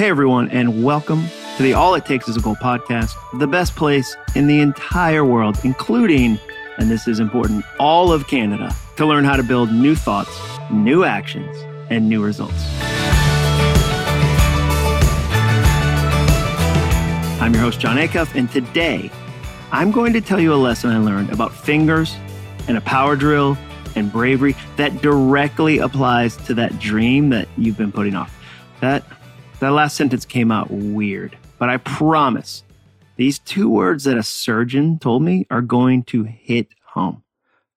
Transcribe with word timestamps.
Hey, 0.00 0.08
everyone, 0.08 0.48
and 0.48 0.82
welcome 0.82 1.26
to 1.58 1.62
the 1.62 1.74
All 1.74 1.94
It 1.94 2.06
Takes 2.06 2.26
is 2.26 2.34
a 2.34 2.40
Goal 2.40 2.56
podcast, 2.56 3.12
the 3.38 3.46
best 3.46 3.76
place 3.76 4.16
in 4.34 4.46
the 4.46 4.60
entire 4.60 5.26
world, 5.26 5.58
including, 5.62 6.38
and 6.78 6.90
this 6.90 7.06
is 7.06 7.20
important, 7.20 7.66
all 7.78 8.10
of 8.10 8.26
Canada, 8.26 8.74
to 8.96 9.04
learn 9.04 9.24
how 9.24 9.36
to 9.36 9.42
build 9.42 9.70
new 9.70 9.94
thoughts, 9.94 10.34
new 10.70 11.04
actions, 11.04 11.54
and 11.90 12.08
new 12.08 12.24
results. 12.24 12.64
I'm 17.38 17.52
your 17.52 17.60
host, 17.60 17.78
Jon 17.78 17.98
Acuff, 17.98 18.34
and 18.34 18.50
today 18.50 19.10
I'm 19.70 19.90
going 19.90 20.14
to 20.14 20.22
tell 20.22 20.40
you 20.40 20.54
a 20.54 20.56
lesson 20.56 20.88
I 20.88 20.96
learned 20.96 21.30
about 21.30 21.52
fingers 21.52 22.16
and 22.68 22.78
a 22.78 22.80
power 22.80 23.16
drill 23.16 23.58
and 23.96 24.10
bravery 24.10 24.56
that 24.76 25.02
directly 25.02 25.76
applies 25.76 26.38
to 26.46 26.54
that 26.54 26.78
dream 26.78 27.28
that 27.28 27.48
you've 27.58 27.76
been 27.76 27.92
putting 27.92 28.14
off. 28.14 28.34
That 28.80 29.04
that 29.60 29.72
last 29.72 29.96
sentence 29.96 30.24
came 30.24 30.50
out 30.50 30.70
weird, 30.70 31.36
but 31.58 31.68
I 31.68 31.76
promise 31.76 32.64
these 33.16 33.38
two 33.38 33.68
words 33.68 34.04
that 34.04 34.16
a 34.16 34.22
surgeon 34.22 34.98
told 34.98 35.22
me 35.22 35.46
are 35.50 35.60
going 35.60 36.02
to 36.04 36.24
hit 36.24 36.68
home. 36.84 37.22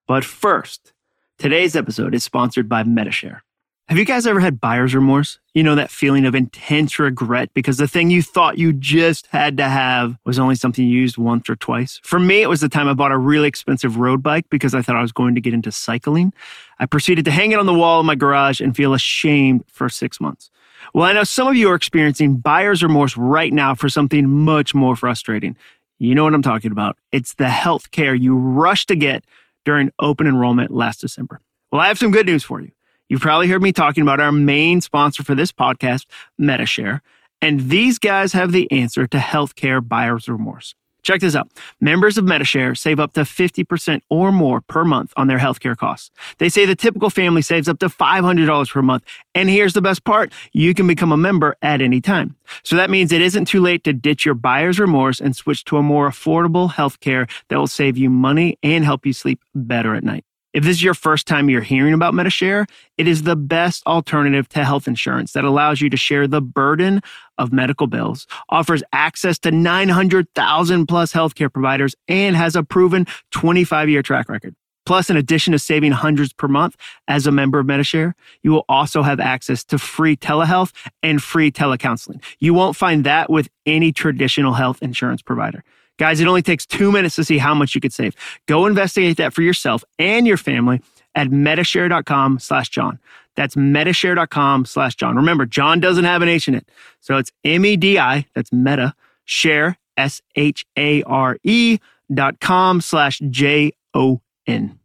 But 0.07 0.23
first, 0.23 0.93
today's 1.37 1.75
episode 1.75 2.15
is 2.15 2.23
sponsored 2.23 2.69
by 2.69 2.83
Medi-Share. 2.83 3.43
Have 3.89 3.97
you 3.97 4.05
guys 4.05 4.25
ever 4.25 4.39
had 4.39 4.61
buyer's 4.61 4.95
remorse? 4.95 5.39
You 5.53 5.61
know, 5.61 5.75
that 5.75 5.91
feeling 5.91 6.25
of 6.25 6.33
intense 6.33 6.97
regret 6.99 7.53
because 7.53 7.75
the 7.75 7.87
thing 7.87 8.09
you 8.09 8.21
thought 8.21 8.57
you 8.57 8.71
just 8.71 9.27
had 9.27 9.57
to 9.57 9.67
have 9.67 10.17
was 10.23 10.39
only 10.39 10.55
something 10.55 10.85
you 10.85 10.99
used 10.99 11.17
once 11.17 11.49
or 11.49 11.57
twice. 11.57 11.99
For 12.01 12.17
me, 12.17 12.41
it 12.41 12.47
was 12.47 12.61
the 12.61 12.69
time 12.69 12.87
I 12.87 12.93
bought 12.93 13.11
a 13.11 13.17
really 13.17 13.49
expensive 13.49 13.97
road 13.97 14.23
bike 14.23 14.45
because 14.49 14.73
I 14.73 14.81
thought 14.81 14.95
I 14.95 15.01
was 15.01 15.11
going 15.11 15.35
to 15.35 15.41
get 15.41 15.53
into 15.53 15.69
cycling. 15.69 16.31
I 16.79 16.85
proceeded 16.85 17.25
to 17.25 17.31
hang 17.31 17.51
it 17.51 17.59
on 17.59 17.65
the 17.65 17.73
wall 17.73 17.99
in 17.99 18.05
my 18.05 18.15
garage 18.15 18.61
and 18.61 18.73
feel 18.73 18.93
ashamed 18.93 19.65
for 19.67 19.89
six 19.89 20.21
months. 20.21 20.49
Well, 20.93 21.03
I 21.03 21.11
know 21.11 21.25
some 21.25 21.49
of 21.49 21.57
you 21.57 21.69
are 21.69 21.75
experiencing 21.75 22.37
buyer's 22.37 22.83
remorse 22.83 23.17
right 23.17 23.51
now 23.51 23.75
for 23.75 23.89
something 23.89 24.29
much 24.29 24.73
more 24.73 24.95
frustrating. 24.95 25.57
You 25.99 26.15
know 26.15 26.23
what 26.23 26.33
I'm 26.33 26.41
talking 26.41 26.71
about. 26.71 26.97
It's 27.11 27.33
the 27.33 27.49
health 27.49 27.91
care 27.91 28.15
you 28.15 28.37
rushed 28.37 28.87
to 28.87 28.95
get 28.95 29.25
during 29.65 29.91
open 29.99 30.25
enrollment 30.25 30.71
last 30.71 31.01
December. 31.01 31.41
Well, 31.69 31.81
I 31.81 31.89
have 31.89 31.99
some 31.99 32.11
good 32.11 32.27
news 32.27 32.45
for 32.45 32.61
you. 32.61 32.71
You've 33.13 33.21
probably 33.21 33.47
heard 33.47 33.61
me 33.61 33.71
talking 33.71 34.01
about 34.01 34.19
our 34.19 34.31
main 34.31 34.81
sponsor 34.81 35.21
for 35.21 35.35
this 35.35 35.51
podcast, 35.51 36.07
Medi-Share, 36.39 37.03
and 37.43 37.69
these 37.69 37.99
guys 37.99 38.33
have 38.33 38.51
the 38.51 38.67
answer 38.71 39.05
to 39.05 39.19
healthcare 39.19 39.87
buyer's 39.87 40.27
remorse. 40.27 40.73
Check 41.03 41.21
this 41.21 41.35
out. 41.35 41.47
Members 41.79 42.17
of 42.17 42.25
Medi-Share 42.25 42.73
save 42.73 42.99
up 42.99 43.13
to 43.13 43.21
50% 43.21 44.01
or 44.09 44.31
more 44.31 44.61
per 44.61 44.83
month 44.83 45.13
on 45.15 45.27
their 45.27 45.37
healthcare 45.37 45.77
costs. 45.77 46.09
They 46.39 46.49
say 46.49 46.65
the 46.65 46.75
typical 46.75 47.11
family 47.11 47.43
saves 47.43 47.69
up 47.69 47.77
to 47.81 47.87
$500 47.87 48.71
per 48.71 48.81
month. 48.81 49.03
And 49.35 49.47
here's 49.47 49.73
the 49.73 49.81
best 49.83 50.05
part. 50.05 50.33
You 50.51 50.73
can 50.73 50.87
become 50.87 51.11
a 51.11 51.15
member 51.15 51.55
at 51.61 51.83
any 51.83 52.01
time. 52.01 52.35
So 52.63 52.75
that 52.77 52.89
means 52.89 53.11
it 53.11 53.21
isn't 53.21 53.45
too 53.45 53.61
late 53.61 53.83
to 53.83 53.93
ditch 53.93 54.25
your 54.25 54.33
buyer's 54.33 54.79
remorse 54.79 55.21
and 55.21 55.35
switch 55.35 55.65
to 55.65 55.77
a 55.77 55.83
more 55.83 56.09
affordable 56.09 56.71
healthcare 56.71 57.29
that 57.49 57.59
will 57.59 57.67
save 57.67 57.95
you 57.95 58.09
money 58.09 58.57
and 58.63 58.83
help 58.83 59.05
you 59.05 59.13
sleep 59.13 59.39
better 59.53 59.93
at 59.93 60.03
night. 60.03 60.25
If 60.53 60.63
this 60.63 60.77
is 60.77 60.83
your 60.83 60.93
first 60.93 61.25
time 61.25 61.49
you're 61.49 61.61
hearing 61.61 61.95
about 61.95 62.13
Medi-Share, 62.13 62.67
it 62.97 63.07
is 63.07 63.23
the 63.23 63.35
best 63.35 63.83
alternative 63.87 64.47
to 64.49 64.63
health 64.63 64.87
insurance 64.87 65.33
that 65.33 65.43
allows 65.43 65.81
you 65.81 65.89
to 65.89 65.97
share 65.97 66.27
the 66.27 66.41
burden 66.41 67.01
of 67.39 67.51
medical 67.51 67.87
bills, 67.87 68.27
offers 68.49 68.83
access 68.93 69.39
to 69.39 69.51
900,000 69.51 70.85
plus 70.85 71.11
healthcare 71.11 71.51
providers, 71.51 71.95
and 72.07 72.35
has 72.35 72.55
a 72.55 72.63
proven 72.63 73.07
25 73.31 73.89
year 73.89 74.03
track 74.03 74.29
record. 74.29 74.55
Plus, 74.85 75.09
in 75.09 75.17
addition 75.17 75.53
to 75.53 75.59
saving 75.59 75.93
hundreds 75.93 76.33
per 76.33 76.47
month 76.47 76.75
as 77.07 77.25
a 77.25 77.31
member 77.31 77.57
of 77.57 77.65
Medi-Share, 77.65 78.15
you 78.43 78.51
will 78.51 78.65
also 78.69 79.01
have 79.01 79.19
access 79.19 79.63
to 79.63 79.79
free 79.79 80.15
telehealth 80.15 80.71
and 81.01 81.23
free 81.23 81.51
telecounseling. 81.51 82.21
You 82.39 82.53
won't 82.53 82.75
find 82.75 83.05
that 83.05 83.29
with 83.29 83.49
any 83.65 83.91
traditional 83.91 84.53
health 84.53 84.83
insurance 84.83 85.21
provider. 85.21 85.63
Guys, 85.97 86.19
it 86.19 86.27
only 86.27 86.41
takes 86.41 86.65
two 86.65 86.91
minutes 86.91 87.15
to 87.15 87.23
see 87.23 87.37
how 87.37 87.53
much 87.53 87.75
you 87.75 87.81
could 87.81 87.93
save. 87.93 88.15
Go 88.47 88.65
investigate 88.65 89.17
that 89.17 89.33
for 89.33 89.41
yourself 89.41 89.83
and 89.99 90.25
your 90.25 90.37
family 90.37 90.81
at 91.15 91.27
medishare.com 91.27 92.39
slash 92.39 92.69
Jon. 92.69 92.99
That's 93.35 93.55
medishare.com 93.55 94.65
slash 94.65 94.95
Jon. 94.95 95.15
Remember, 95.15 95.45
Jon 95.45 95.79
doesn't 95.79 96.03
have 96.05 96.21
an 96.21 96.29
H 96.29 96.47
in 96.47 96.55
it. 96.55 96.67
So 96.99 97.17
it's 97.17 97.31
M-E-D-I, 97.43 98.25
that's 98.33 98.51
meta, 98.51 98.95
share, 99.25 99.77
S-H-A-R-E 99.97 101.79
dot 102.13 102.39
com 102.39 102.81
slash 102.81 103.19
J-O-N. 103.29 104.79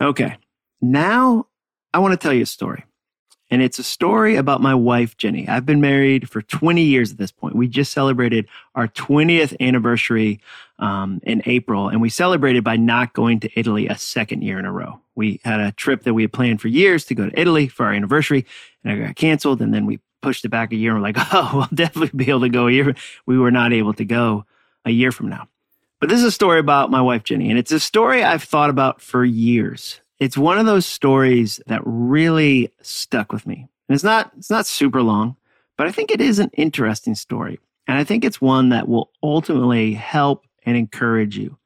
Okay, 0.00 0.36
now 0.80 1.46
I 1.92 1.98
want 1.98 2.12
to 2.12 2.16
tell 2.16 2.32
you 2.32 2.42
a 2.42 2.46
story. 2.46 2.84
And 3.50 3.62
it's 3.62 3.78
a 3.78 3.82
story 3.82 4.36
about 4.36 4.60
my 4.60 4.74
wife, 4.74 5.16
Jenny. 5.16 5.48
I've 5.48 5.64
been 5.64 5.80
married 5.80 6.28
for 6.28 6.42
20 6.42 6.82
years 6.82 7.12
at 7.12 7.16
this 7.18 7.32
point. 7.32 7.56
We 7.56 7.66
just 7.66 7.92
celebrated 7.92 8.46
our 8.74 8.88
20th 8.88 9.56
anniversary 9.58 10.40
um, 10.78 11.20
in 11.22 11.42
April, 11.46 11.88
and 11.88 12.00
we 12.00 12.10
celebrated 12.10 12.62
by 12.62 12.76
not 12.76 13.14
going 13.14 13.40
to 13.40 13.58
Italy 13.58 13.88
a 13.88 13.96
second 13.96 14.42
year 14.42 14.58
in 14.58 14.66
a 14.66 14.72
row. 14.72 15.00
We 15.14 15.40
had 15.44 15.60
a 15.60 15.72
trip 15.72 16.02
that 16.02 16.14
we 16.14 16.22
had 16.22 16.32
planned 16.32 16.60
for 16.60 16.68
years 16.68 17.06
to 17.06 17.14
go 17.14 17.30
to 17.30 17.40
Italy 17.40 17.68
for 17.68 17.86
our 17.86 17.92
anniversary, 17.92 18.44
and 18.84 18.92
it 18.92 19.06
got 19.06 19.16
canceled. 19.16 19.62
And 19.62 19.72
then 19.72 19.86
we 19.86 19.98
pushed 20.20 20.44
it 20.44 20.50
back 20.50 20.72
a 20.72 20.76
year. 20.76 20.92
And 20.92 21.00
we're 21.00 21.08
like, 21.08 21.16
oh, 21.32 21.50
we'll 21.54 21.68
definitely 21.72 22.16
be 22.16 22.30
able 22.30 22.42
to 22.42 22.48
go 22.50 22.66
a 22.66 22.70
year. 22.70 22.94
We 23.24 23.38
were 23.38 23.50
not 23.50 23.72
able 23.72 23.94
to 23.94 24.04
go 24.04 24.44
a 24.84 24.90
year 24.90 25.10
from 25.10 25.28
now. 25.28 25.48
But 26.00 26.10
this 26.10 26.18
is 26.20 26.26
a 26.26 26.30
story 26.30 26.60
about 26.60 26.90
my 26.90 27.00
wife, 27.00 27.24
Jenny, 27.24 27.50
and 27.50 27.58
it's 27.58 27.72
a 27.72 27.80
story 27.80 28.22
I've 28.22 28.44
thought 28.44 28.70
about 28.70 29.00
for 29.00 29.24
years 29.24 30.00
it's 30.20 30.36
one 30.36 30.58
of 30.58 30.66
those 30.66 30.86
stories 30.86 31.60
that 31.66 31.82
really 31.84 32.72
stuck 32.82 33.32
with 33.32 33.46
me. 33.46 33.68
And 33.88 33.94
it's 33.94 34.04
not 34.04 34.32
it's 34.36 34.50
not 34.50 34.66
super 34.66 35.02
long, 35.02 35.36
but 35.76 35.86
I 35.86 35.92
think 35.92 36.10
it 36.10 36.20
is 36.20 36.38
an 36.38 36.50
interesting 36.54 37.14
story. 37.14 37.58
And 37.86 37.96
I 37.96 38.04
think 38.04 38.24
it's 38.24 38.40
one 38.40 38.68
that 38.70 38.88
will 38.88 39.10
ultimately 39.22 39.94
help 39.94 40.44
and 40.66 40.76
encourage 40.76 41.38
you. 41.38 41.56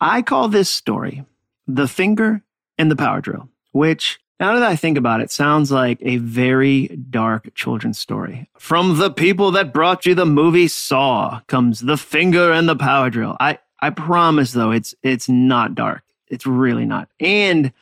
I 0.00 0.22
call 0.22 0.48
this 0.48 0.68
story 0.68 1.24
The 1.68 1.86
Finger 1.86 2.42
and 2.76 2.90
the 2.90 2.96
Power 2.96 3.20
Drill, 3.20 3.48
which 3.70 4.18
now 4.40 4.54
that 4.54 4.64
I 4.64 4.74
think 4.74 4.98
about 4.98 5.20
it, 5.20 5.30
sounds 5.30 5.70
like 5.70 5.98
a 6.02 6.16
very 6.16 6.88
dark 6.88 7.54
children's 7.54 8.00
story. 8.00 8.50
From 8.58 8.98
the 8.98 9.12
people 9.12 9.52
that 9.52 9.72
brought 9.72 10.04
you 10.04 10.16
the 10.16 10.26
movie 10.26 10.66
Saw 10.66 11.42
comes 11.46 11.78
The 11.78 11.96
Finger 11.96 12.50
and 12.50 12.68
the 12.68 12.74
Power 12.74 13.08
Drill. 13.08 13.36
I, 13.38 13.60
I 13.78 13.90
promise 13.90 14.50
though, 14.50 14.72
it's 14.72 14.96
it's 15.04 15.28
not 15.28 15.76
dark. 15.76 16.02
It's 16.32 16.46
really 16.46 16.86
not. 16.86 17.08
And 17.20 17.72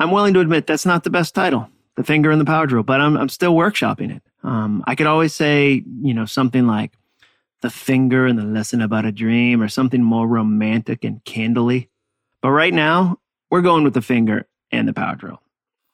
I'm 0.00 0.10
willing 0.10 0.34
to 0.34 0.40
admit 0.40 0.66
that's 0.66 0.86
not 0.86 1.04
the 1.04 1.10
best 1.10 1.34
title, 1.34 1.68
The 1.96 2.02
Finger 2.02 2.30
and 2.30 2.40
the 2.40 2.46
Power 2.46 2.66
Drill, 2.66 2.82
but 2.82 3.00
I'm, 3.00 3.16
I'm 3.16 3.28
still 3.28 3.54
workshopping 3.54 4.16
it. 4.16 4.22
Um, 4.42 4.82
I 4.86 4.94
could 4.94 5.06
always 5.06 5.34
say, 5.34 5.84
you 6.00 6.14
know, 6.14 6.24
something 6.24 6.66
like 6.66 6.92
The 7.60 7.70
Finger 7.70 8.26
and 8.26 8.38
the 8.38 8.44
Lesson 8.44 8.80
About 8.80 9.04
a 9.04 9.12
Dream 9.12 9.62
or 9.62 9.68
something 9.68 10.02
more 10.02 10.26
romantic 10.26 11.04
and 11.04 11.22
candly. 11.24 11.90
But 12.40 12.50
right 12.50 12.74
now, 12.74 13.20
we're 13.50 13.62
going 13.62 13.84
with 13.84 13.94
The 13.94 14.02
Finger 14.02 14.48
and 14.72 14.88
the 14.88 14.92
Power 14.92 15.14
Drill. 15.14 15.40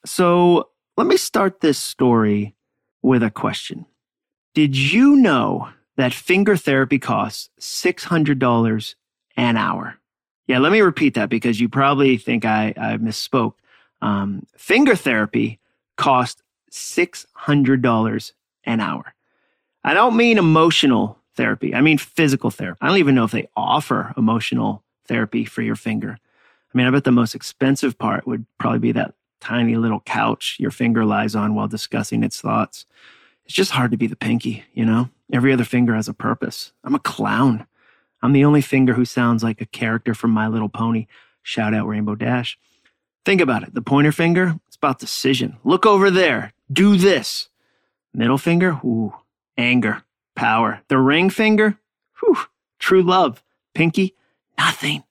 So 0.07 0.71
let 0.97 1.07
me 1.07 1.17
start 1.17 1.61
this 1.61 1.79
story 1.79 2.55
with 3.03 3.23
a 3.23 3.31
question. 3.31 3.87
Did 4.55 4.77
you 4.77 5.17
know 5.17 5.69
that 5.97 6.15
finger 6.15 6.57
therapy 6.57 6.99
costs 6.99 7.51
$600 7.61 8.95
an 9.37 9.57
hour? 9.57 10.00
Yeah, 10.51 10.59
let 10.59 10.73
me 10.73 10.81
repeat 10.81 11.15
that 11.15 11.29
because 11.29 11.61
you 11.61 11.69
probably 11.69 12.17
think 12.17 12.45
I, 12.45 12.75
I 12.77 12.97
misspoke. 12.97 13.53
Um, 14.03 14.49
finger 14.57 14.97
therapy 14.97 15.61
costs 15.97 16.43
$600 16.73 18.33
an 18.65 18.81
hour. 18.81 19.15
I 19.85 19.95
don't 19.95 20.17
mean 20.17 20.39
emotional 20.39 21.21
therapy. 21.37 21.73
I 21.73 21.81
mean 21.83 21.99
physical 21.99 22.51
therapy. 22.51 22.79
I 22.81 22.89
don't 22.89 22.97
even 22.97 23.15
know 23.15 23.23
if 23.23 23.31
they 23.31 23.49
offer 23.57 24.13
emotional 24.17 24.83
therapy 25.07 25.45
for 25.45 25.63
your 25.63 25.77
finger. 25.77 26.19
I 26.19 26.77
mean, 26.77 26.89
I 26.89 26.91
bet 26.91 27.05
the 27.05 27.13
most 27.13 27.37
expensive 27.37 27.97
part 27.97 28.27
would 28.27 28.45
probably 28.59 28.81
be 28.81 28.91
that 28.91 29.15
tiny 29.41 29.77
little 29.77 30.01
couch 30.01 30.57
your 30.59 30.73
finger 30.73 31.05
lies 31.05 31.37
on 31.37 31.55
while 31.55 31.69
discussing 31.69 32.25
its 32.25 32.41
thoughts. 32.41 32.87
It's 33.45 33.55
just 33.55 33.71
hard 33.71 33.93
to 33.93 33.97
be 33.97 34.09
the 34.09 34.17
pinky, 34.17 34.65
you 34.75 34.85
know? 34.85 35.11
Every 35.33 35.53
other 35.53 35.63
finger 35.63 35.95
has 35.95 36.09
a 36.09 36.13
purpose. 36.13 36.73
I'm 36.83 36.97
a 36.97 36.99
clown. 36.99 37.69
I'm 38.23 38.33
the 38.33 38.45
only 38.45 38.61
finger 38.61 38.95
who 38.95 39.05
sounds 39.05 39.43
like 39.43 39.61
a 39.61 39.67
character 39.67 40.15
from 40.15 40.31
My 40.31 40.49
Little 40.49 40.69
Pony. 40.69 41.07
Shout 41.43 41.75
out 41.75 41.87
Rainbow 41.87 42.15
Dash. 42.15 42.59
Think 43.25 43.41
about 43.41 43.63
it. 43.63 43.75
The 43.75 43.83
pointer 43.83 44.13
finger, 44.13 44.57
it's 44.67 44.77
about 44.77 44.99
decision. 44.99 45.57
Look 45.65 45.87
over 45.87 46.11
there. 46.11 46.53
Do 46.73 46.97
this. 46.97 47.49
Middle 48.13 48.39
finger, 48.39 48.81
ooh, 48.85 49.15
anger, 49.57 50.03
power. 50.35 50.83
The 50.89 50.99
ring 50.99 51.31
finger, 51.31 51.79
whew, 52.21 52.39
true 52.79 53.03
love. 53.03 53.43
Pinky, 53.75 54.15
nothing. 54.59 55.05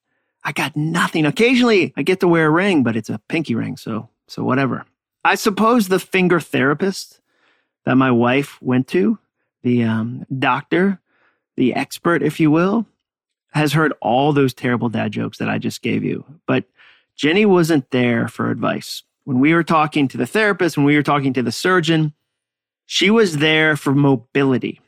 I 0.43 0.51
got 0.51 0.75
nothing. 0.75 1.25
Occasionally 1.25 1.93
I 1.95 2.03
get 2.03 2.19
to 2.21 2.27
wear 2.27 2.47
a 2.47 2.51
ring, 2.51 2.83
but 2.83 2.95
it's 2.95 3.09
a 3.09 3.21
pinky 3.27 3.55
ring, 3.55 3.77
so 3.77 4.09
so 4.27 4.43
whatever. 4.43 4.85
I 5.23 5.35
suppose 5.35 5.87
the 5.87 5.99
finger 5.99 6.39
therapist 6.39 7.19
that 7.85 7.95
my 7.95 8.11
wife 8.11 8.61
went 8.61 8.87
to, 8.89 9.17
the 9.63 9.83
um, 9.83 10.25
doctor, 10.37 10.99
the 11.55 11.73
expert, 11.73 12.23
if 12.23 12.39
you 12.39 12.51
will, 12.51 12.85
has 13.51 13.73
heard 13.73 13.93
all 14.01 14.33
those 14.33 14.53
terrible 14.53 14.89
dad 14.89 15.11
jokes 15.11 15.37
that 15.39 15.49
I 15.49 15.57
just 15.57 15.81
gave 15.81 16.03
you. 16.03 16.23
But 16.45 16.65
Jenny 17.15 17.45
wasn't 17.45 17.89
there 17.91 18.27
for 18.27 18.49
advice. 18.51 19.03
When 19.23 19.39
we 19.39 19.53
were 19.53 19.63
talking 19.63 20.07
to 20.07 20.17
the 20.17 20.25
therapist, 20.25 20.77
when 20.77 20.85
we 20.85 20.95
were 20.95 21.03
talking 21.03 21.33
to 21.33 21.43
the 21.43 21.51
surgeon, 21.51 22.13
she 22.85 23.09
was 23.09 23.37
there 23.37 23.75
for 23.75 23.93
mobility. 23.93 24.79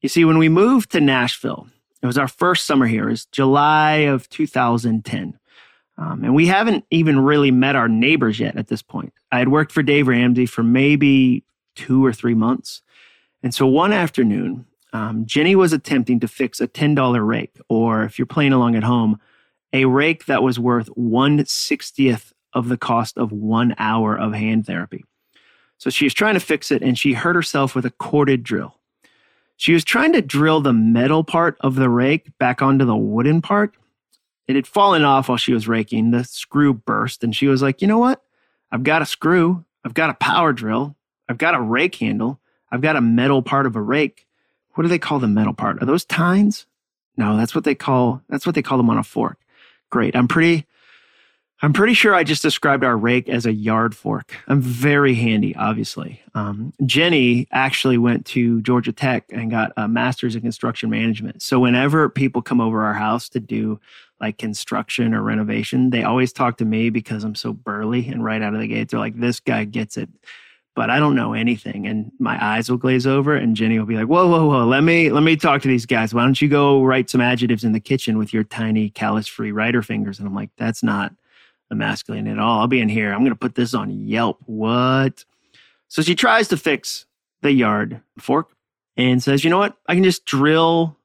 You 0.00 0.08
see, 0.08 0.24
when 0.24 0.38
we 0.38 0.48
moved 0.48 0.92
to 0.92 1.00
Nashville, 1.00 1.68
it 2.02 2.06
was 2.06 2.18
our 2.18 2.28
first 2.28 2.66
summer 2.66 2.86
here. 2.86 3.08
It 3.08 3.12
was 3.12 3.26
July 3.26 3.92
of 3.96 4.28
2010. 4.28 5.38
Um, 5.98 6.24
and 6.24 6.34
we 6.34 6.46
haven't 6.46 6.84
even 6.90 7.20
really 7.20 7.50
met 7.50 7.76
our 7.76 7.88
neighbors 7.88 8.40
yet 8.40 8.56
at 8.56 8.68
this 8.68 8.80
point. 8.80 9.12
I 9.30 9.38
had 9.38 9.48
worked 9.48 9.72
for 9.72 9.82
Dave 9.82 10.08
Ramsey 10.08 10.46
for 10.46 10.62
maybe 10.62 11.44
two 11.74 12.04
or 12.04 12.12
three 12.12 12.34
months. 12.34 12.80
And 13.42 13.54
so 13.54 13.66
one 13.66 13.92
afternoon, 13.92 14.66
um, 14.92 15.24
Jenny 15.26 15.54
was 15.54 15.72
attempting 15.72 16.20
to 16.20 16.28
fix 16.28 16.60
a 16.60 16.68
$10 16.68 17.26
rake, 17.26 17.58
or 17.68 18.04
if 18.04 18.18
you're 18.18 18.26
playing 18.26 18.52
along 18.52 18.74
at 18.74 18.82
home, 18.82 19.20
a 19.72 19.84
rake 19.84 20.26
that 20.26 20.42
was 20.42 20.58
worth 20.58 20.88
160th 20.96 22.32
of 22.52 22.68
the 22.68 22.76
cost 22.76 23.16
of 23.16 23.30
one 23.30 23.74
hour 23.78 24.18
of 24.18 24.34
hand 24.34 24.66
therapy. 24.66 25.04
So 25.78 25.90
she 25.90 26.04
was 26.04 26.14
trying 26.14 26.34
to 26.34 26.40
fix 26.40 26.70
it 26.70 26.82
and 26.82 26.98
she 26.98 27.14
hurt 27.14 27.36
herself 27.36 27.74
with 27.74 27.86
a 27.86 27.90
corded 27.90 28.42
drill. 28.42 28.76
She 29.56 29.72
was 29.72 29.84
trying 29.84 30.12
to 30.14 30.22
drill 30.22 30.60
the 30.60 30.72
metal 30.72 31.22
part 31.22 31.56
of 31.60 31.74
the 31.74 31.88
rake 31.88 32.36
back 32.38 32.60
onto 32.60 32.84
the 32.84 32.96
wooden 32.96 33.40
part. 33.40 33.74
It 34.48 34.56
had 34.56 34.66
fallen 34.66 35.04
off 35.04 35.28
while 35.28 35.38
she 35.38 35.52
was 35.52 35.68
raking. 35.68 36.10
The 36.10 36.24
screw 36.24 36.74
burst 36.74 37.22
and 37.22 37.34
she 37.34 37.46
was 37.46 37.62
like, 37.62 37.80
you 37.80 37.88
know 37.88 37.98
what? 37.98 38.22
I've 38.72 38.82
got 38.82 39.02
a 39.02 39.06
screw. 39.06 39.64
I've 39.84 39.94
got 39.94 40.10
a 40.10 40.14
power 40.14 40.52
drill. 40.52 40.96
I've 41.28 41.38
got 41.38 41.54
a 41.54 41.60
rake 41.60 41.94
handle. 41.94 42.40
I've 42.70 42.80
got 42.80 42.96
a 42.96 43.00
metal 43.00 43.42
part 43.42 43.66
of 43.66 43.76
a 43.76 43.82
rake. 43.82 44.26
What 44.80 44.84
do 44.84 44.88
they 44.88 44.98
call 44.98 45.18
the 45.18 45.28
metal 45.28 45.52
part? 45.52 45.82
Are 45.82 45.84
those 45.84 46.06
tines? 46.06 46.64
No, 47.18 47.36
that's 47.36 47.54
what 47.54 47.64
they 47.64 47.74
call 47.74 48.22
that's 48.30 48.46
what 48.46 48.54
they 48.54 48.62
call 48.62 48.78
them 48.78 48.88
on 48.88 48.96
a 48.96 49.02
fork. 49.02 49.36
Great. 49.90 50.16
I'm 50.16 50.26
pretty 50.26 50.64
I'm 51.60 51.74
pretty 51.74 51.92
sure 51.92 52.14
I 52.14 52.24
just 52.24 52.40
described 52.40 52.82
our 52.82 52.96
rake 52.96 53.28
as 53.28 53.44
a 53.44 53.52
yard 53.52 53.94
fork. 53.94 54.34
I'm 54.48 54.62
very 54.62 55.14
handy, 55.14 55.54
obviously. 55.54 56.22
Um, 56.34 56.72
Jenny 56.86 57.46
actually 57.52 57.98
went 57.98 58.24
to 58.28 58.62
Georgia 58.62 58.90
Tech 58.90 59.26
and 59.30 59.50
got 59.50 59.72
a 59.76 59.86
master's 59.86 60.34
in 60.34 60.40
construction 60.40 60.88
management. 60.88 61.42
So 61.42 61.60
whenever 61.60 62.08
people 62.08 62.40
come 62.40 62.62
over 62.62 62.82
our 62.82 62.94
house 62.94 63.28
to 63.28 63.38
do 63.38 63.78
like 64.18 64.38
construction 64.38 65.12
or 65.12 65.20
renovation, 65.20 65.90
they 65.90 66.04
always 66.04 66.32
talk 66.32 66.56
to 66.56 66.64
me 66.64 66.88
because 66.88 67.22
I'm 67.22 67.34
so 67.34 67.52
burly 67.52 68.08
and 68.08 68.24
right 68.24 68.40
out 68.40 68.54
of 68.54 68.60
the 68.60 68.66
gate, 68.66 68.88
they're 68.88 68.98
like, 68.98 69.20
this 69.20 69.40
guy 69.40 69.64
gets 69.64 69.98
it. 69.98 70.08
But 70.76 70.88
I 70.88 70.98
don't 70.98 71.16
know 71.16 71.32
anything, 71.32 71.86
and 71.86 72.12
my 72.18 72.42
eyes 72.42 72.70
will 72.70 72.78
glaze 72.78 73.06
over, 73.06 73.34
and 73.34 73.56
Jenny 73.56 73.78
will 73.78 73.86
be 73.86 73.96
like, 73.96 74.06
"Whoa, 74.06 74.28
whoa, 74.28 74.46
whoa! 74.46 74.66
Let 74.66 74.84
me 74.84 75.10
let 75.10 75.22
me 75.22 75.36
talk 75.36 75.62
to 75.62 75.68
these 75.68 75.84
guys. 75.84 76.14
Why 76.14 76.22
don't 76.22 76.40
you 76.40 76.48
go 76.48 76.84
write 76.84 77.10
some 77.10 77.20
adjectives 77.20 77.64
in 77.64 77.72
the 77.72 77.80
kitchen 77.80 78.18
with 78.18 78.32
your 78.32 78.44
tiny 78.44 78.88
callus-free 78.90 79.52
writer 79.52 79.82
fingers?" 79.82 80.18
And 80.18 80.28
I'm 80.28 80.34
like, 80.34 80.50
"That's 80.56 80.82
not 80.82 81.12
a 81.70 81.74
masculine 81.74 82.26
at 82.26 82.38
all. 82.38 82.60
I'll 82.60 82.66
be 82.66 82.80
in 82.80 82.88
here. 82.88 83.12
I'm 83.12 83.20
going 83.20 83.30
to 83.30 83.36
put 83.36 83.54
this 83.54 83.74
on 83.74 83.90
Yelp. 83.90 84.40
What? 84.46 85.24
So 85.88 86.02
she 86.02 86.14
tries 86.14 86.48
to 86.48 86.56
fix 86.56 87.06
the 87.42 87.52
yard 87.52 88.00
fork 88.18 88.50
and 88.96 89.22
says, 89.22 89.44
you 89.44 89.50
know 89.50 89.58
what? 89.58 89.76
I 89.86 89.94
can 89.94 90.04
just 90.04 90.24
drill 90.24 90.96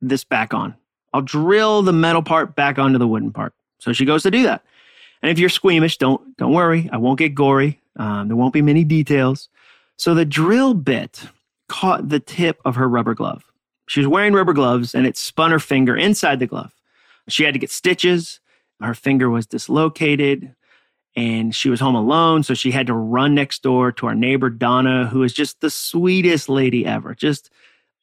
this 0.00 0.24
back 0.24 0.52
on. 0.52 0.74
I'll 1.12 1.22
drill 1.22 1.82
the 1.82 1.92
metal 1.92 2.22
part 2.22 2.56
back 2.56 2.78
onto 2.78 2.98
the 2.98 3.06
wooden 3.06 3.32
part. 3.32 3.54
So 3.78 3.92
she 3.92 4.04
goes 4.04 4.22
to 4.24 4.30
do 4.30 4.42
that. 4.44 4.64
And 5.22 5.30
if 5.30 5.38
you're 5.38 5.48
squeamish, 5.48 5.96
don't 5.96 6.36
don't 6.36 6.52
worry. 6.52 6.90
I 6.92 6.98
won't 6.98 7.18
get 7.18 7.34
gory. 7.34 7.80
Um, 7.96 8.28
there 8.28 8.36
won't 8.36 8.52
be 8.52 8.62
many 8.62 8.84
details. 8.84 9.48
So 9.96 10.14
the 10.14 10.24
drill 10.24 10.74
bit 10.74 11.22
caught 11.68 12.08
the 12.08 12.20
tip 12.20 12.60
of 12.64 12.76
her 12.76 12.88
rubber 12.88 13.14
glove. 13.14 13.44
She 13.88 14.00
was 14.00 14.08
wearing 14.08 14.34
rubber 14.34 14.52
gloves 14.52 14.94
and 14.94 15.06
it 15.06 15.16
spun 15.16 15.50
her 15.50 15.58
finger 15.58 15.96
inside 15.96 16.38
the 16.38 16.46
glove. 16.46 16.72
She 17.28 17.44
had 17.44 17.54
to 17.54 17.60
get 17.60 17.70
stitches. 17.70 18.40
Her 18.80 18.94
finger 18.94 19.30
was 19.30 19.46
dislocated 19.46 20.54
and 21.14 21.54
she 21.54 21.70
was 21.70 21.80
home 21.80 21.94
alone. 21.94 22.42
So 22.42 22.54
she 22.54 22.70
had 22.70 22.86
to 22.88 22.94
run 22.94 23.34
next 23.34 23.62
door 23.62 23.90
to 23.92 24.06
our 24.06 24.14
neighbor, 24.14 24.50
Donna, 24.50 25.06
who 25.06 25.22
is 25.22 25.32
just 25.32 25.60
the 25.60 25.70
sweetest 25.70 26.48
lady 26.48 26.84
ever, 26.84 27.14
just 27.14 27.50